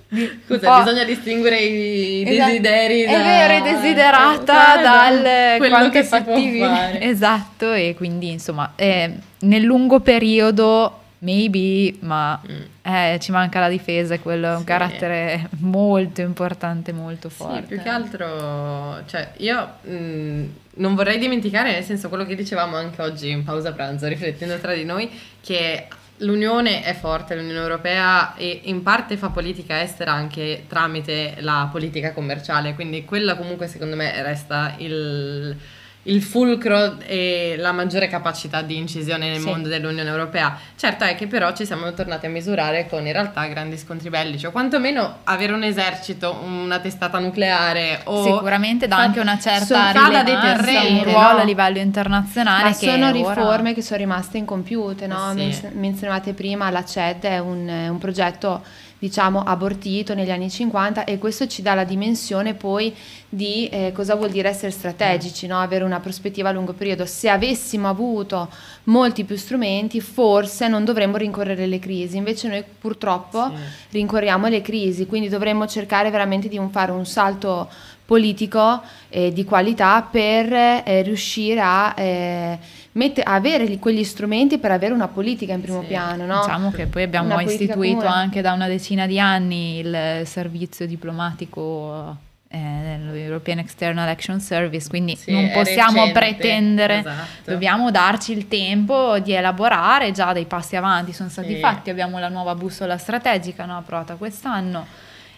di- 0.10 0.42
Scusa, 0.46 0.80
bisogna 0.84 1.04
distinguere 1.04 1.60
i 1.60 2.24
Esatto. 2.28 2.48
desideri 2.50 3.02
È 3.04 3.12
da- 3.12 3.24
vero, 3.24 3.54
è 3.54 3.72
desiderata 3.74 4.80
Eh, 4.80 4.82
dal 4.82 5.58
quello 5.58 5.90
che 5.90 6.00
è 6.00 6.04
fare. 6.04 7.00
Esatto, 7.02 7.72
e 7.74 7.94
quindi 7.96 8.32
insomma, 8.32 8.74
eh, 8.76 9.14
nel 9.40 9.62
lungo 9.62 10.00
periodo, 10.00 10.96
maybe, 11.20 11.96
ma 12.00 12.40
Mm. 12.42 12.62
eh, 12.94 13.18
ci 13.20 13.32
manca 13.32 13.60
la 13.60 13.68
difesa 13.70 14.18
quello 14.20 14.48
è 14.48 14.52
un 14.54 14.60
Sì. 14.60 14.64
carattere 14.66 15.50
molto 15.60 16.22
importante, 16.22 16.92
molto 16.94 17.30
forte. 17.30 17.62
Sì, 17.62 17.68
più 17.68 17.82
che 17.82 17.90
altro, 17.90 19.04
cioè, 19.06 19.32
io 19.38 19.70
mh, 19.82 20.44
non 20.76 20.96
vorrei 20.96 21.18
dimenticare, 21.20 21.72
nel 21.74 21.84
senso, 21.84 22.08
quello 22.10 22.26
che 22.26 22.36
dicevamo 22.36 22.78
anche 22.78 23.02
oggi 23.02 23.30
in 23.30 23.44
pausa 23.44 23.74
pranzo, 23.74 24.08
riflettendo 24.08 24.58
tra 24.60 24.74
di 24.74 24.86
noi, 24.86 25.10
che 25.42 25.88
l'Unione 26.20 26.84
è 26.84 26.94
forte, 26.94 27.36
l'Unione 27.36 27.60
Europea, 27.60 28.36
e 28.36 28.62
in 28.64 28.82
parte 28.84 29.18
fa 29.18 29.30
politica 29.30 29.82
estera 29.82 30.12
anche 30.12 30.66
tramite 30.68 31.36
la 31.40 31.70
politica 31.72 32.14
commerciale, 32.14 32.74
quindi 32.76 33.06
quella 33.06 33.36
comunque 33.36 33.68
secondo 33.68 33.96
me 33.96 34.22
resta 34.24 34.76
il, 34.78 35.58
il 36.04 36.24
fulcro 36.24 36.98
e 37.02 37.56
la 37.58 37.72
maggiore 37.74 38.08
capacità 38.08 38.62
di 38.62 38.78
incisione 38.78 39.30
nel 39.30 39.40
Sì. 39.42 39.46
mondo 39.46 39.68
dell'Unione 39.68 40.10
Europea. 40.10 40.58
Certo 40.76 41.04
è 41.04 41.14
che 41.16 41.28
però 41.28 41.54
ci 41.54 41.66
siamo 41.66 41.94
tornati 41.94 42.26
a 42.26 42.30
misurare 42.30 42.88
con 42.90 43.06
in 43.06 43.12
realtà 43.12 43.46
grandi 43.48 43.78
scontri 43.78 44.10
bellici, 44.10 44.46
o 44.46 44.52
quantomeno 44.52 45.18
avere 45.26 45.52
un 45.54 45.64
esercito, 45.64 46.40
una 46.42 46.80
testata 46.80 47.20
nucleare 47.20 48.00
o 48.06 48.24
Sicuramente 48.24 48.88
dà 48.88 48.98
anche 48.98 49.20
una 49.20 49.38
certa 49.38 49.92
rilevanza, 49.92 50.24
deterrente, 50.24 50.92
un 50.94 51.04
ruolo 51.04 51.32
no? 51.34 51.40
a 51.42 51.44
livello 51.44 51.78
internazionale 51.80 52.64
Ma 52.64 52.70
che 52.70 52.90
sono 52.90 53.10
ora- 53.10 53.12
riforme 53.12 53.74
che 53.74 53.82
sono 53.82 54.00
rimaste 54.00 54.38
incompiute, 54.38 55.06
no? 55.06 55.32
Sì. 55.32 55.36
Men- 55.36 55.72
Menzionate 55.74 56.34
prima, 56.34 56.70
la 56.70 56.84
CED 56.86 57.24
è 57.26 57.40
un, 57.40 57.68
è 57.68 57.88
un 57.90 57.98
progetto 57.98 58.64
diciamo 59.00 59.42
abortito 59.44 60.14
negli 60.14 60.30
anni 60.30 60.50
50 60.50 61.06
e 61.06 61.18
questo 61.18 61.48
ci 61.48 61.62
dà 61.62 61.74
la 61.74 61.86
dimensione 61.86 62.54
poi 62.54 62.94
di 63.30 63.68
eh, 63.70 63.92
cosa 63.94 64.16
vuol 64.16 64.30
dire 64.30 64.50
essere 64.50 64.72
strategici, 64.72 65.48
no? 65.48 65.58
avere 65.58 65.86
una 65.86 66.00
prospettiva 66.02 66.50
a 66.50 66.52
lungo 66.52 66.74
periodo. 66.74 67.06
Se 67.06 67.30
avessimo 67.30 67.88
avuto 67.88 68.50
molti 68.86 69.24
più 69.24 69.38
strumenti 69.38 70.02
forse 70.02 70.68
non 70.68 70.84
dovremmo 70.84 71.16
rincorrere 71.18 71.66
le 71.66 71.80
crisi, 71.80 72.18
invece 72.18 72.48
noi 72.50 72.64
purtroppo 72.80 73.52
Sì. 73.56 73.62
rincorriamo 73.92 74.48
le 74.48 74.62
crisi, 74.62 75.06
quindi 75.06 75.30
dovremmo 75.30 75.66
cercare 75.66 76.10
veramente 76.10 76.50
di 76.50 76.58
un- 76.58 76.70
fare 76.70 76.92
un 76.92 77.06
salto 77.06 77.70
politico 78.14 78.82
eh, 79.10 79.32
di 79.32 79.44
qualità 79.46 80.02
per 80.02 80.52
eh, 80.52 81.04
riuscire 81.04 81.60
a 81.62 81.94
eh, 81.96 82.58
mette- 82.94 83.22
avere 83.22 83.66
li- 83.66 83.78
quegli 83.78 84.04
strumenti 84.04 84.58
per 84.58 84.72
avere 84.72 84.94
una 84.96 85.08
politica 85.08 85.54
in 85.54 85.62
primo 85.62 85.82
Sì. 85.82 85.88
piano. 85.90 86.26
No? 86.26 86.40
Diciamo 86.40 86.72
che 86.72 86.88
poi 86.88 87.04
abbiamo 87.04 87.32
Una 87.36 87.44
istituito 87.44 87.98
comune. 88.00 88.08
anche 88.08 88.42
da 88.42 88.54
una 88.54 88.68
decina 88.68 89.06
di 89.06 89.20
anni 89.20 89.78
il 89.78 90.22
servizio 90.26 90.88
diplomatico 90.88 92.18
eh, 92.50 92.58
dell'European 92.58 93.60
External 93.60 94.08
Action 94.10 94.40
Service, 94.40 94.90
quindi 94.90 95.16
Sì, 95.16 95.32
non 95.32 95.52
possiamo 95.54 96.06
recente, 96.06 96.20
pretendere, 96.20 96.98
esatto. 97.02 97.52
dobbiamo 97.52 97.92
darci 97.92 98.32
il 98.32 98.48
tempo 98.48 99.20
di 99.20 99.34
elaborare, 99.34 100.10
già 100.12 100.34
dei 100.34 100.46
passi 100.46 100.76
avanti 100.76 101.14
sono 101.14 101.30
stati 101.30 101.54
Sì. 101.54 101.60
fatti, 101.60 101.92
abbiamo 101.92 102.18
la 102.18 102.30
nuova 102.30 102.56
bussola 102.56 102.98
strategica 102.98 103.66
no, 103.66 103.78
approvata 103.78 104.16
quest'anno 104.16 104.88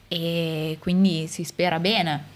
e 0.07 0.77
quindi 0.79 1.27
si 1.27 1.43
spera 1.43 1.79
bene. 1.79 2.30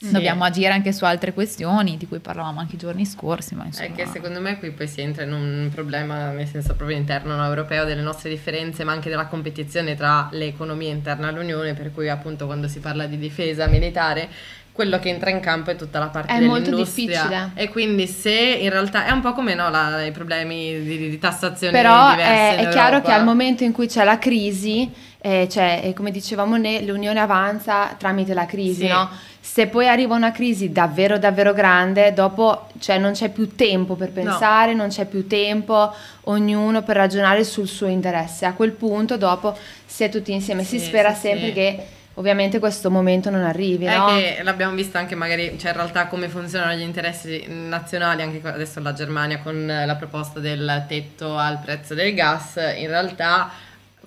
Sì. 0.00 0.12
Dobbiamo 0.12 0.44
agire 0.44 0.72
anche 0.72 0.92
su 0.92 1.04
altre 1.04 1.32
questioni 1.32 1.96
di 1.96 2.06
cui 2.06 2.20
parlavamo 2.20 2.60
anche 2.60 2.76
i 2.76 2.78
giorni 2.78 3.04
scorsi, 3.04 3.56
ma 3.56 3.64
insomma... 3.64 3.88
È 3.88 3.92
che 3.92 4.06
secondo 4.06 4.40
me 4.40 4.56
qui 4.60 4.70
poi 4.70 4.86
si 4.86 5.00
entra 5.00 5.24
in 5.24 5.32
un 5.32 5.70
problema, 5.74 6.30
nel 6.30 6.46
senso 6.46 6.76
proprio 6.76 6.96
interno 6.96 7.34
no, 7.34 7.44
europeo, 7.44 7.84
delle 7.84 8.02
nostre 8.02 8.30
differenze, 8.30 8.84
ma 8.84 8.92
anche 8.92 9.08
della 9.08 9.26
competizione 9.26 9.96
tra 9.96 10.28
le 10.30 10.46
economie 10.46 10.90
interne 10.90 11.26
all'Unione, 11.26 11.74
per 11.74 11.92
cui 11.92 12.08
appunto 12.08 12.46
quando 12.46 12.68
si 12.68 12.78
parla 12.78 13.06
di 13.06 13.18
difesa 13.18 13.66
militare, 13.66 14.28
quello 14.70 15.00
che 15.00 15.08
entra 15.08 15.30
in 15.30 15.40
campo 15.40 15.72
è 15.72 15.74
tutta 15.74 15.98
la 15.98 16.06
parte 16.06 16.32
È 16.32 16.38
molto 16.38 16.72
difficile. 16.76 17.50
E 17.54 17.68
quindi 17.68 18.06
se 18.06 18.30
in 18.30 18.70
realtà 18.70 19.04
è 19.04 19.10
un 19.10 19.20
po' 19.20 19.32
come 19.32 19.54
no, 19.54 19.68
la- 19.68 20.04
i 20.04 20.12
problemi 20.12 20.80
di, 20.80 21.10
di 21.10 21.18
tassazione 21.18 21.72
Però 21.72 22.14
è, 22.14 22.54
è 22.54 22.68
chiaro 22.68 23.00
che 23.00 23.10
al 23.10 23.24
momento 23.24 23.64
in 23.64 23.72
cui 23.72 23.88
c'è 23.88 24.04
la 24.04 24.18
crisi, 24.20 24.88
eh, 25.20 25.48
cioè, 25.50 25.80
eh, 25.84 25.92
come 25.94 26.10
dicevamo 26.10 26.56
ne- 26.56 26.82
l'Unione 26.82 27.18
avanza 27.18 27.94
tramite 27.98 28.34
la 28.34 28.46
crisi, 28.46 28.82
Sì. 28.82 28.88
no? 28.88 29.08
Se 29.40 29.66
poi 29.66 29.88
arriva 29.88 30.14
una 30.14 30.30
crisi 30.30 30.70
davvero 30.72 31.18
davvero 31.18 31.52
grande, 31.54 32.12
dopo 32.12 32.66
cioè, 32.78 32.98
non 32.98 33.12
c'è 33.12 33.30
più 33.30 33.56
tempo 33.56 33.94
per 33.94 34.10
pensare, 34.12 34.74
non 34.74 34.88
c'è 34.88 35.06
più 35.06 35.26
tempo 35.26 35.92
ognuno 36.24 36.82
per 36.82 36.96
ragionare 36.96 37.42
sul 37.44 37.66
suo 37.66 37.86
interesse. 37.88 38.44
A 38.44 38.52
quel 38.52 38.72
punto 38.72 39.16
dopo 39.16 39.56
si 39.86 40.04
è 40.04 40.10
tutti 40.10 40.32
insieme, 40.32 40.62
si 40.64 40.78
Sì, 40.78 40.84
spera 40.86 41.14
sì, 41.14 41.20
sempre 41.20 41.52
che 41.52 41.78
ovviamente 42.14 42.58
questo 42.58 42.90
momento 42.90 43.30
non 43.30 43.42
arrivi, 43.42 43.86
È 43.86 43.96
no? 43.96 44.06
che 44.06 44.40
l'abbiamo 44.42 44.74
visto 44.74 44.98
anche 44.98 45.14
magari, 45.14 45.56
cioè 45.58 45.70
in 45.70 45.76
realtà 45.76 46.06
come 46.08 46.28
funzionano 46.28 46.74
gli 46.74 46.82
interessi 46.82 47.44
nazionali, 47.48 48.22
anche 48.22 48.46
adesso 48.46 48.80
la 48.80 48.92
Germania 48.92 49.38
con 49.38 49.66
la 49.66 49.94
proposta 49.96 50.40
del 50.40 50.84
tetto 50.88 51.36
al 51.36 51.58
prezzo 51.64 51.94
del 51.94 52.12
gas, 52.14 52.56
in 52.76 52.88
realtà 52.88 53.50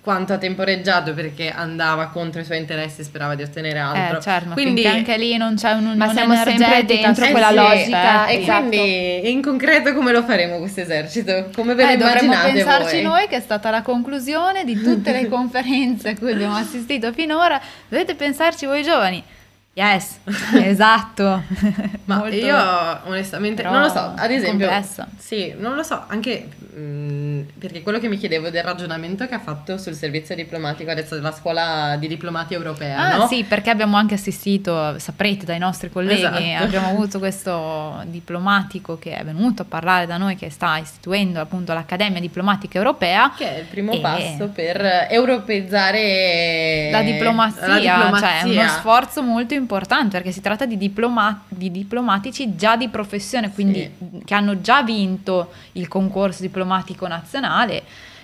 quanto 0.01 0.34
ha 0.34 0.38
temporeggiato 0.38 1.13
perché 1.13 1.51
andava 1.51 2.08
contro 2.08 2.41
i 2.41 2.43
suoi 2.43 2.58
interessi 2.58 3.01
e 3.01 3.03
sperava 3.03 3.36
di 3.36 3.43
ottenere 3.43 3.77
altro. 3.77 4.17
Eh, 4.17 4.22
certo, 4.22 4.50
ma 4.50 4.53
Quindi 4.55 4.86
anche 4.88 5.15
lì 5.17 5.38
non 5.38 5.55
c'è 5.55 5.72
un'unione 5.74 5.96
Ma 5.96 6.12
siamo 6.12 6.34
sempre 6.36 6.84
dentro 6.86 7.25
sì, 7.25 7.31
quella 7.31 7.50
sì, 7.50 7.55
logica, 7.55 8.27
eh, 8.27 8.34
e 8.34 8.41
esatto. 8.41 8.67
quindi 8.67 9.29
in 9.31 9.41
concreto 9.43 9.93
come 9.93 10.12
lo 10.12 10.24
faremo 10.24 10.58
questo 10.58 10.81
esercito? 10.81 11.50
Come 11.53 11.75
ve 11.75 11.84
lo 11.84 11.89
Eh, 11.91 11.98
dovremmo 11.98 12.34
immaginate 12.34 12.53
pensarci 12.53 12.93
voi? 12.96 13.01
noi 13.03 13.27
che 13.27 13.36
è 13.36 13.41
stata 13.41 13.70
la 13.70 13.84
conclusione 13.84 14.63
di 14.63 14.81
tutte 14.81 15.12
le 15.12 15.27
conferenze 15.29 16.10
a 16.10 16.15
cui 16.17 16.31
abbiamo 16.31 16.55
assistito 16.55 17.12
finora. 17.13 17.62
Dovete 17.88 18.15
pensarci 18.15 18.65
voi 18.65 18.81
giovani. 18.84 19.24
Yes, 19.73 20.19
esatto. 20.61 21.43
Ma 22.05 22.27
io 22.27 22.57
onestamente 23.05 23.61
però 23.61 23.73
non 23.73 23.83
lo 23.83 23.89
so, 23.89 24.13
ad 24.17 24.29
esempio, 24.29 24.67
complessa. 24.67 25.07
sì, 25.17 25.53
non 25.57 25.75
lo 25.75 25.83
so, 25.83 26.03
anche 26.07 26.49
mh, 26.59 27.43
perché 27.57 27.81
quello 27.81 27.97
che 27.99 28.09
mi 28.09 28.17
chiedevo 28.17 28.49
del 28.49 28.63
ragionamento 28.63 29.25
che 29.27 29.33
ha 29.33 29.39
fatto 29.39 29.77
sul 29.77 29.93
servizio 29.93 30.35
diplomatico 30.35 30.91
adesso 30.91 31.15
della 31.15 31.31
scuola 31.31 31.95
di 31.97 32.07
diplomati 32.09 32.53
europea, 32.53 32.97
Ah 32.97 33.15
no? 33.17 33.27
sì, 33.27 33.45
perché 33.45 33.69
abbiamo 33.69 33.95
anche 33.95 34.15
assistito, 34.15 34.99
saprete 34.99 35.45
dai 35.45 35.57
nostri 35.59 35.89
colleghi, 35.89 36.19
Esatto. 36.19 36.63
abbiamo 36.65 36.89
avuto 36.89 37.17
questo 37.19 38.01
diplomatico 38.07 38.99
che 38.99 39.15
è 39.15 39.23
venuto 39.23 39.61
a 39.61 39.65
parlare 39.69 40.05
da 40.05 40.17
noi, 40.17 40.35
che 40.35 40.49
sta 40.49 40.75
istituendo 40.79 41.39
appunto 41.39 41.71
l'Accademia 41.73 42.19
Diplomatica 42.19 42.77
Europea. 42.77 43.31
Che 43.37 43.55
è 43.55 43.59
il 43.59 43.65
primo 43.67 43.93
E- 43.93 43.99
passo 44.01 44.49
per 44.53 45.07
europeizzare 45.09 46.89
La 46.91 47.01
diplomazia, 47.03 47.67
la 47.67 47.77
diplomazia. 47.79 48.27
cioè 48.27 48.39
è 48.41 48.59
uno 48.59 48.67
sforzo 48.67 49.21
molto 49.21 49.43
importante 49.43 49.59
perché 49.65 50.31
si 50.31 50.41
tratta 50.41 50.65
di, 50.65 50.77
diploma- 50.77 51.43
di 51.47 51.71
diplomatici 51.71 52.55
già 52.55 52.75
di 52.75 52.87
professione, 52.89 53.51
quindi 53.51 53.91
che 54.23 54.33
hanno 54.33 54.61
già 54.61 54.83
vinto 54.83 55.51
il 55.73 55.87
concorso 55.87 56.41
diplomatico 56.41 57.07
nazionale 57.07 57.83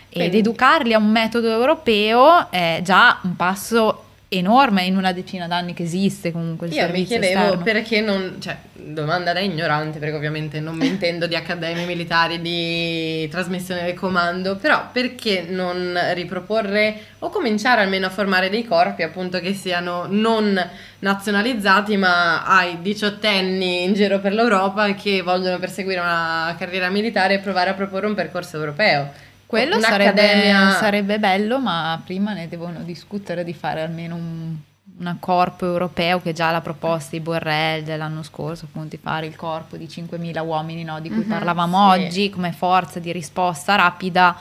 ed 0.10 0.36
educarli 0.36 0.94
a 0.94 0.98
un 0.98 1.10
metodo 1.10 1.48
europeo 1.50 2.50
è 2.50 2.82
già 2.84 3.20
un 3.24 3.36
passo 3.36 4.03
enorme 4.30 4.84
in 4.84 4.98
una 4.98 5.14
decina 5.14 5.48
d'anni 5.48 5.74
che 5.74 5.84
esiste 5.84 6.32
comunque 6.32 6.68
il 6.68 6.74
Io 6.74 6.90
mi 6.90 7.06
chiedevo 7.06 7.44
esterno. 7.44 7.64
perché 7.64 8.02
non, 8.02 8.36
cioè, 8.40 8.58
domanda 8.74 9.32
da 9.32 9.40
ignorante, 9.40 10.00
perché 10.00 10.16
ovviamente 10.16 10.60
non 10.60 10.76
mi 10.76 10.88
intendo 10.88 11.28
di 11.28 11.36
accademie 11.36 11.86
militari, 11.86 12.42
di 12.42 13.28
trasmissione 13.30 13.84
del 13.84 13.94
comando, 13.94 14.58
però 14.58 14.90
perché 14.92 15.46
non 15.48 15.98
riproporre 16.14 17.00
o 17.20 17.30
cominciare 17.30 17.82
almeno 17.82 18.08
a 18.08 18.10
formare 18.10 18.50
dei 18.50 18.66
corpi 18.66 19.04
appunto 19.04 19.40
che 19.40 19.54
siano 19.54 20.06
non 20.10 20.62
nazionalizzati 21.00 21.96
ma 21.96 22.44
ai 22.44 22.82
diciottenni 22.82 23.84
in 23.84 23.94
giro 23.94 24.20
per 24.20 24.34
l'Europa 24.34 24.94
che 24.94 25.22
vogliono 25.22 25.58
perseguire 25.58 26.00
una 26.00 26.54
carriera 26.58 26.90
militare 26.90 27.36
e 27.36 27.40
provare 27.40 27.70
a 27.70 27.74
proporre 27.74 28.08
un 28.08 28.16
percorso 28.16 28.58
europeo. 28.58 29.26
Quello 29.48 29.80
sarebbe, 29.80 30.51
sarebbe 30.77 31.20
bello, 31.20 31.60
ma 31.60 32.00
prima 32.06 32.34
ne 32.34 32.48
devono 32.50 32.80
discutere 32.84 33.44
di 33.46 33.54
fare 33.54 33.82
almeno 33.82 34.16
un, 34.16 34.56
un 35.00 35.16
corpo 35.20 35.66
europeo 35.66 36.22
che 36.22 36.34
già 36.34 36.51
l'ha 36.51 36.60
proposta 36.62 37.12
di 37.12 37.22
Borrell 37.22 37.84
dell'anno 37.84 38.24
scorso, 38.24 38.66
appunto 38.66 38.89
di 38.89 39.00
fare 39.01 39.25
il 39.25 39.36
corpo 39.38 39.77
di 39.77 39.86
5.000 39.88 40.46
uomini 40.46 40.84
no, 40.84 41.00
di 41.00 41.08
cui 41.10 41.24
Mhm, 41.24 41.30
parlavamo 41.30 41.94
sì. 41.94 42.00
oggi 42.00 42.30
come 42.30 42.51
forza 42.51 43.00
di 43.00 43.12
risposta 43.13 43.75
rapida, 43.75 44.36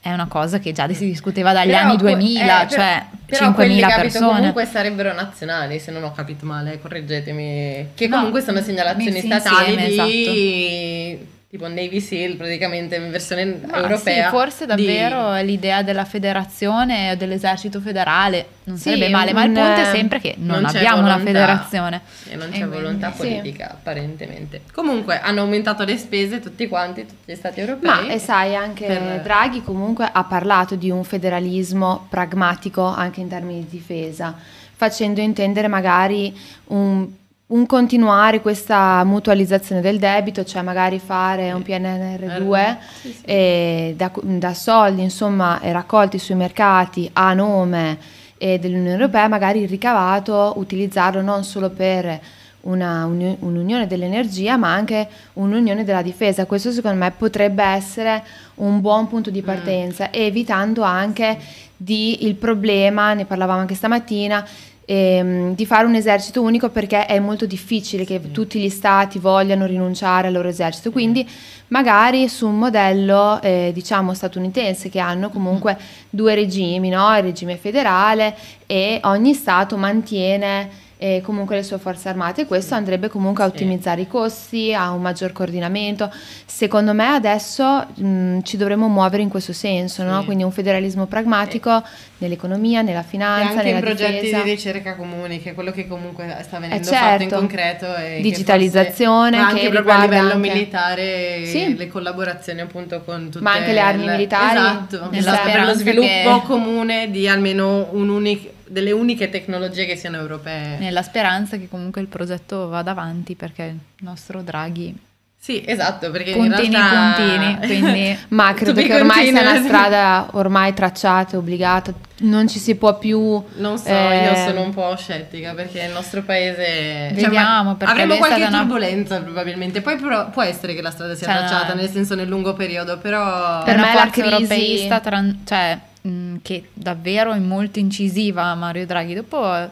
è 0.00 0.12
una 0.12 0.26
cosa 0.28 0.60
che 0.60 0.70
già 0.70 0.86
si 0.92 1.06
discuteva 1.06 1.52
dagli 1.52 1.70
Però 1.70 1.80
anni 1.80 1.98
que- 1.98 2.10
2000, 2.12 2.62
eh, 2.62 2.68
cioè 2.70 3.04
però 3.26 3.52
quelli, 3.52 3.80
5.000 3.80 3.80
capito, 3.80 4.00
persone. 4.02 4.32
comunque 4.36 4.64
sarebbero 4.66 5.12
nazionali, 5.12 5.80
se 5.80 5.90
non 5.90 6.04
ho 6.04 6.12
capito 6.12 6.46
male, 6.46 6.80
correggetemi. 6.80 7.88
Che 7.96 8.06
No, 8.06 8.16
comunque 8.18 8.42
sono 8.42 8.60
segnalazioni 8.62 9.20
statali 9.20 9.72
insieme, 9.72 9.88
di 9.88 11.34
tipo 11.56 11.66
Navy 11.68 12.00
SEAL 12.00 12.36
praticamente 12.36 12.96
in 12.96 13.10
versione 13.10 13.60
Ma 13.66 13.78
europea. 13.78 14.24
Sì, 14.24 14.30
forse 14.30 14.66
di- 14.66 14.70
davvero 14.86 15.32
è 15.32 15.42
l'idea 15.42 15.82
della 15.82 16.04
federazione 16.04 17.12
o 17.12 17.16
dell'esercito 17.16 17.80
federale 17.80 18.46
non 18.64 18.76
Sì, 18.76 18.90
sarebbe 18.90 19.08
male, 19.08 19.32
ma 19.32 19.42
il 19.44 19.48
un- 19.50 19.54
punto 19.54 19.80
è 19.80 19.84
sempre 19.84 20.20
che 20.20 20.34
non, 20.38 20.56
non 20.60 20.66
abbiamo 20.66 20.98
una 21.00 21.16
volontà. 21.16 21.24
federazione. 21.24 22.00
E 22.28 22.36
non 22.36 22.48
E 22.48 22.50
c'è 22.50 22.58
quindi- 22.58 22.76
volontà 22.76 23.10
sì. 23.12 23.16
politica, 23.18 23.70
apparentemente. 23.70 24.62
Comunque 24.72 25.18
hanno 25.20 25.40
aumentato 25.40 25.84
le 25.84 25.96
spese 25.96 26.40
tutti 26.40 26.66
quanti, 26.68 27.06
tutti 27.06 27.32
gli 27.32 27.34
stati 27.36 27.60
europei. 27.60 28.06
Ma 28.06 28.12
e 28.12 28.18
sai, 28.18 28.54
anche 28.54 28.86
per- 28.86 29.20
Draghi 29.22 29.62
comunque 29.62 30.08
ha 30.12 30.24
parlato 30.24 30.74
di 30.74 30.90
un 30.90 31.04
federalismo 31.04 32.06
pragmatico 32.10 32.84
anche 32.84 33.20
in 33.20 33.28
termini 33.28 33.60
di 33.60 33.68
difesa, 33.78 34.34
facendo 34.74 35.20
intendere 35.20 35.68
magari 35.68 36.36
un, 36.66 37.08
un 37.48 37.64
continuare 37.66 38.40
questa 38.40 39.04
mutualizzazione 39.04 39.80
del 39.80 39.98
debito, 40.00 40.44
cioè 40.44 40.62
magari 40.62 40.98
fare 40.98 41.52
un 41.52 41.60
PNR2 41.60 42.76
Sì, 43.00 43.12
sì. 43.12 43.24
e 43.24 43.94
da, 43.96 44.10
da 44.20 44.52
soldi 44.52 45.02
insomma 45.02 45.60
eh, 45.60 45.70
raccolti 45.70 46.18
sui 46.18 46.34
mercati 46.34 47.08
a 47.12 47.32
nome 47.34 47.98
eh, 48.38 48.58
dell'Unione 48.58 48.90
Europea, 48.92 49.28
magari 49.28 49.60
il 49.60 49.68
ricavato 49.68 50.54
utilizzarlo 50.56 51.20
non 51.22 51.44
solo 51.44 51.70
per 51.70 52.18
una 52.62 53.04
uni- 53.06 53.36
un'unione 53.38 53.86
dell'energia, 53.86 54.56
ma 54.56 54.72
anche 54.72 55.06
un'unione 55.34 55.84
della 55.84 56.02
difesa. 56.02 56.46
Questo 56.46 56.72
secondo 56.72 56.98
me 56.98 57.12
potrebbe 57.16 57.62
essere 57.62 58.24
un 58.56 58.80
buon 58.80 59.06
punto 59.06 59.30
di 59.30 59.40
partenza, 59.40 60.10
evitando 60.12 60.82
anche 60.82 61.38
di 61.76 62.26
il 62.26 62.34
problema, 62.34 63.14
ne 63.14 63.24
parlavamo 63.24 63.60
anche 63.60 63.76
stamattina, 63.76 64.44
ehm, 64.86 65.54
di 65.54 65.66
fare 65.66 65.84
un 65.84 65.94
esercito 65.94 66.40
unico 66.40 66.70
perché 66.70 67.04
è 67.04 67.18
molto 67.18 67.44
difficile 67.44 68.04
che 68.04 68.30
tutti 68.30 68.58
gli 68.58 68.70
stati 68.70 69.18
vogliano 69.18 69.66
rinunciare 69.66 70.28
al 70.28 70.32
loro 70.32 70.48
esercito. 70.48 70.90
Quindi 70.90 71.28
magari 71.68 72.28
su 72.28 72.46
un 72.46 72.58
modello 72.58 73.40
eh, 73.42 73.72
diciamo 73.74 74.14
statunitense 74.14 74.88
che 74.88 75.00
hanno 75.00 75.28
comunque 75.28 75.76
due 76.08 76.34
regimi, 76.34 76.88
no? 76.88 77.14
il 77.16 77.22
regime 77.22 77.56
federale 77.56 78.34
e 78.66 79.00
ogni 79.02 79.34
stato 79.34 79.76
mantiene 79.76 80.84
eh, 80.98 81.20
comunque 81.22 81.56
le 81.56 81.62
sue 81.62 81.78
forze 81.78 82.08
armate 82.08 82.42
e 82.42 82.46
questo 82.46 82.74
andrebbe 82.74 83.08
comunque 83.08 83.44
a 83.44 83.46
ottimizzare 83.46 84.00
i 84.00 84.06
costi, 84.06 84.72
a 84.72 84.90
un 84.92 85.02
maggior 85.02 85.32
coordinamento. 85.32 86.10
Secondo 86.46 86.94
me 86.94 87.06
adesso 87.08 87.86
mh, 87.94 88.40
ci 88.42 88.56
dovremmo 88.56 88.88
muovere 88.88 89.22
in 89.22 89.28
questo 89.28 89.52
senso, 89.52 90.02
no? 90.04 90.24
Quindi 90.24 90.42
un 90.42 90.52
federalismo 90.52 91.04
pragmatico 91.06 91.82
nell'economia, 92.18 92.80
nella 92.80 93.00
E 93.00 93.04
finanza, 93.04 93.50
anche 93.50 93.64
nella 93.64 93.78
in 93.78 93.84
progetti 93.84 94.20
difesa. 94.24 94.42
di 94.42 94.50
ricerca 94.50 94.94
comuni, 94.96 95.42
che 95.42 95.50
è 95.50 95.54
quello 95.54 95.70
che 95.70 95.86
comunque 95.86 96.34
sta 96.42 96.58
venendo 96.58 96.88
Eh, 96.88 96.92
fatto 96.92 97.12
in 97.12 97.18
certo. 97.28 97.36
concreto. 97.36 97.94
E 97.96 98.16
che 98.16 98.20
Digitalizzazione, 98.22 99.36
forse- 99.36 99.42
ma 99.42 99.48
anche 99.48 99.60
che 99.60 99.68
proprio 99.68 99.92
a 99.94 100.00
livello 100.00 100.32
anche- 100.32 100.48
militare, 100.48 101.44
Sì. 101.44 101.76
le 101.76 101.88
collaborazioni 101.88 102.60
appunto 102.60 103.02
con 103.04 103.24
tutte 103.28 103.40
Ma 103.44 103.52
anche 103.52 103.72
le 103.72 103.80
armi 103.80 104.06
militari, 104.06 104.58
Esatto, 104.58 105.08
esatto, 105.12 105.50
per 105.50 105.64
lo 105.66 105.74
sviluppo 105.74 106.06
che- 106.40 106.42
comune 106.46 107.10
di 107.10 107.28
almeno 107.28 107.88
un 107.92 108.08
unic- 108.08 108.54
delle 108.68 108.92
uniche 108.92 109.28
tecnologie 109.28 109.86
che 109.86 109.96
siano 109.96 110.16
europee. 110.18 110.78
Nella 110.78 111.02
speranza 111.02 111.56
che 111.56 111.68
comunque 111.68 112.00
il 112.00 112.06
progetto 112.08 112.68
vada 112.68 112.90
avanti 112.92 113.34
perché 113.34 113.62
il 113.64 113.78
nostro 114.04 114.42
Draghi 114.42 114.94
Sì, 115.38 115.62
esatto, 115.64 116.10
perché 116.10 116.32
puntini 116.32 116.66
in 116.66 116.70
realtà... 116.72 117.22
puntini, 117.22 117.56
quindi 117.66 118.18
Ma 118.28 118.52
credo 118.54 118.80
che 118.82 118.94
ormai 118.94 119.28
sia 119.28 119.40
una 119.40 119.62
strada 119.62 120.28
ormai 120.32 120.74
tracciata, 120.74 121.36
obbligata, 121.36 121.92
non 122.18 122.48
ci 122.48 122.58
si 122.58 122.74
può 122.74 122.98
più... 122.98 123.20
Non 123.56 123.78
so, 123.78 123.88
eh, 123.88 124.24
io 124.24 124.34
sono 124.48 124.62
un 124.62 124.72
po' 124.74 124.96
scettica 124.96 125.52
perché 125.54 125.82
il 125.84 125.92
nostro 125.92 126.22
paese 126.22 127.10
Vediamo, 127.12 127.62
ma 127.70 127.74
perché 127.76 127.92
avremo 127.92 128.16
qualche 128.16 128.36
stata 128.40 128.50
una- 128.50 128.60
turbolenza 128.62 129.20
probabilmente. 129.20 129.82
Poi 129.82 129.96
però 129.96 130.30
può 130.30 130.42
essere 130.42 130.74
che 130.74 130.82
la 130.82 130.90
strada 130.90 131.14
sia 131.14 131.26
Cioè, 131.26 131.36
tracciata, 131.36 131.74
nel 131.74 131.90
senso 131.90 132.14
nel 132.16 132.26
lungo 132.26 132.54
periodo, 132.54 132.98
però 132.98 133.62
Per 133.62 133.76
una 133.76 133.86
me 133.86 133.94
la 133.94 134.08
crisi- 134.10 134.28
europeista 134.34 135.00
tran- 135.00 135.40
cioè, 135.46 135.78
mh, 136.06 136.36
che 136.42 136.68
davvero 136.72 137.32
è 137.32 137.38
molto 137.38 137.78
incisiva 137.78 138.54
Mario 138.54 138.86
Draghi. 138.86 139.14
Dopo 139.14 139.54
eh, 139.54 139.68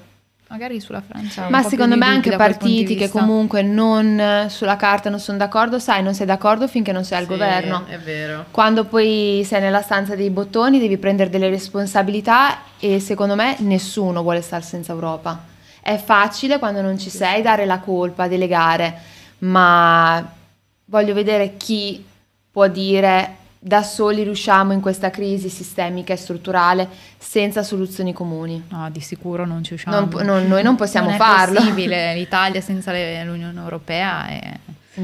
magari 0.48 0.80
sulla 0.80 1.00
Francia. 1.00 1.48
Ma 1.48 1.62
secondo 1.62 1.96
me 1.96 2.06
anche 2.06 2.36
partiti 2.36 2.94
che 2.94 3.08
comunque 3.08 3.62
non 3.62 4.46
sulla 4.48 4.76
carta 4.76 5.10
non 5.10 5.18
sono 5.18 5.38
d'accordo, 5.38 5.78
sai, 5.78 6.02
non 6.02 6.14
sei 6.14 6.26
d'accordo 6.26 6.68
finché 6.68 6.92
non 6.92 7.04
sei 7.04 7.18
al 7.18 7.24
Sì, 7.24 7.30
governo. 7.30 7.84
È 7.86 7.98
vero. 7.98 8.46
Quando 8.50 8.84
poi 8.84 9.42
sei 9.44 9.60
nella 9.60 9.82
stanza 9.82 10.14
dei 10.14 10.30
bottoni 10.30 10.78
devi 10.78 10.96
prendere 10.98 11.30
delle 11.30 11.48
responsabilità 11.48 12.58
e 12.78 13.00
secondo 13.00 13.34
me 13.34 13.56
nessuno 13.60 14.22
vuole 14.22 14.42
stare 14.42 14.62
senza 14.62 14.92
Europa. 14.92 15.44
È 15.80 15.96
facile 15.96 16.58
quando 16.58 16.80
non 16.80 16.98
ci 16.98 17.10
sei 17.10 17.42
dare 17.42 17.66
la 17.66 17.78
colpa, 17.78 18.26
delegare, 18.28 18.94
ma 19.38 20.32
voglio 20.86 21.14
vedere 21.14 21.56
chi 21.56 22.02
può 22.50 22.68
dire 22.68 23.36
da 23.66 23.82
soli 23.82 24.24
riusciamo 24.24 24.74
in 24.74 24.82
questa 24.82 25.08
crisi 25.08 25.48
sistemica 25.48 26.12
e 26.12 26.16
strutturale 26.16 26.86
senza 27.16 27.62
soluzioni 27.62 28.12
comuni. 28.12 28.62
No, 28.68 28.90
di 28.90 29.00
sicuro 29.00 29.46
non 29.46 29.64
ci 29.64 29.72
usciamo. 29.72 30.00
Non 30.00 30.26
non- 30.26 30.46
noi 30.46 30.62
non 30.62 30.76
possiamo 30.76 31.06
Non 31.06 31.14
è 31.14 31.18
farlo. 31.18 31.60
possibile. 31.60 32.12
L'Italia 32.14 32.60
senza 32.60 32.92
le- 32.92 33.24
l'Unione 33.24 33.58
Europea 33.58 34.26
è... 34.26 34.52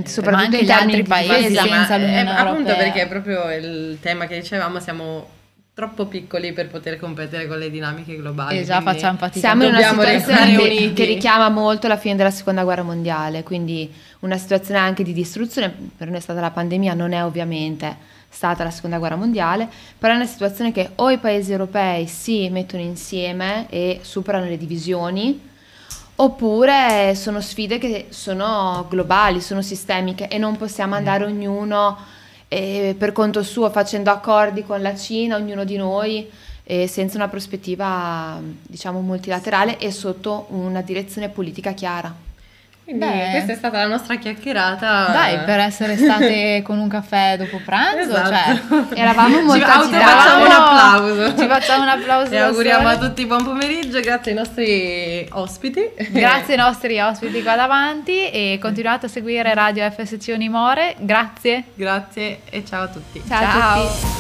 Soprattutto 0.05 0.31
Ma 0.31 0.39
anche 0.43 0.59
in 0.59 0.65
gli 0.67 0.71
altri 0.71 1.03
paesi 1.05 1.55
ma 1.55 1.63
senza 1.63 1.95
è- 1.95 1.99
l'Unione 2.01 2.31
appunto 2.37 2.69
Europea. 2.69 2.77
perché 2.77 3.01
è 3.03 3.09
proprio 3.09 3.51
il 3.51 3.97
tema 4.03 4.27
che 4.27 4.39
dicevamo, 4.39 4.79
siamo 4.79 5.27
troppo 5.73 6.05
piccoli 6.05 6.53
per 6.53 6.69
poter 6.69 6.99
competere 6.99 7.47
con 7.49 7.59
le 7.59 7.71
dinamiche 7.71 8.15
globali. 8.17 8.59
E 8.59 8.65
già 8.65 8.83
quindi- 8.83 8.93
facciamo 9.01 9.17
fatica. 9.19 9.39
Siamo 9.49 9.65
in 9.65 9.71
una 9.75 9.89
situazione 9.89 10.57
che, 10.59 10.93
che 10.95 11.05
richiama 11.07 11.49
molto 11.49 11.89
la 11.89 11.97
fine 11.97 12.15
della 12.15 12.31
seconda 12.31 12.63
guerra 12.63 12.83
mondiale, 12.83 13.43
quindi 13.43 13.91
una 14.21 14.37
situazione 14.37 14.79
anche 14.79 15.03
di 15.03 15.15
distruzione, 15.15 15.75
per 15.97 16.09
noi 16.09 16.19
è 16.19 16.21
stata 16.21 16.41
la 16.41 16.51
pandemia, 16.51 16.93
non 16.93 17.13
è 17.15 17.25
ovviamente 17.25 18.19
stata 18.31 18.65
la 18.65 18.71
seconda 18.71 18.99
guerra 18.99 19.17
mondiale, 19.17 19.69
però 19.99 20.13
è 20.13 20.17
una 20.17 20.27
situazione 20.27 20.73
che 20.73 20.91
o 20.95 21.11
i 21.11 21.19
paesi 21.19 21.51
europei 21.51 22.07
si 22.07 22.49
mettono 22.49 22.83
insieme 22.83 23.67
e 23.69 23.99
superano 24.03 24.47
le 24.47 24.57
divisioni, 24.57 25.49
oppure 26.17 27.15
sono 27.17 27.41
sfide 27.41 27.79
che 27.79 28.07
sono 28.11 28.87
globali, 28.89 29.41
sono 29.41 29.61
sistemiche 29.61 30.29
e 30.29 30.39
non 30.39 30.57
possiamo 30.57 30.95
andare 30.95 31.25
ognuno 31.25 31.99
eh, 32.49 32.95
per 32.97 33.13
conto 33.13 33.43
suo 33.43 33.69
facendo 33.71 34.11
accordi 34.11 34.65
con 34.65 34.81
la 34.81 34.95
Cina, 34.97 35.37
ognuno 35.37 35.65
di 35.65 35.77
noi 35.77 36.31
eh, 36.65 36.87
senza 36.87 37.17
una 37.17 37.29
prospettiva 37.29 38.41
diciamo 38.63 39.01
multilaterale 39.01 39.79
e 39.79 39.91
sotto 39.91 40.47
una 40.51 40.83
direzione 40.83 41.29
politica 41.29 41.73
chiara. 41.73 42.30
Quindi 42.91 43.07
Beh. 43.07 43.31
questa 43.31 43.53
è 43.53 43.55
stata 43.55 43.79
la 43.79 43.87
nostra 43.87 44.17
chiacchierata. 44.17 45.07
Dai, 45.13 45.39
per 45.45 45.61
essere 45.61 45.97
state 45.97 46.61
con 46.67 46.79
un 46.79 46.89
caffè 46.89 47.37
dopo 47.37 47.61
pranzo, 47.65 48.01
Esatto. 48.17 48.29
cioè... 48.89 48.99
Eravamo 48.99 49.43
molto 49.43 49.65
Ci 49.65 49.71
agitati. 49.71 50.05
facciamo 50.05 50.45
un 50.45 50.51
applauso. 50.51 51.39
Ci 51.39 51.47
facciamo 51.47 51.83
un 51.83 51.89
applauso 51.89 52.33
E 52.33 52.37
auguriamo 52.39 52.83
sole. 52.91 52.95
a 52.95 52.99
tutti 52.99 53.27
buon 53.27 53.45
pomeriggio, 53.45 54.01
grazie 54.01 54.33
ai 54.33 54.39
nostri 54.39 55.29
ospiti. 55.31 55.89
Grazie 56.11 56.55
ai 56.55 56.59
nostri 56.67 56.99
ospiti 57.01 57.43
qua 57.43 57.55
davanti 57.55 58.29
e 58.31 58.59
continuate 58.61 59.07
a 59.07 59.09
seguire 59.09 59.55
Radio 59.55 59.89
FSC 59.89 60.33
Unimore. 60.35 60.97
Grazie. 60.99 61.65
grazie 61.75 62.41
e 62.51 62.65
ciao 62.67 62.83
a 62.83 62.89
tutti. 62.89 63.23
Ciao 63.29 63.45
a 63.45 63.81
tutti. 63.87 64.20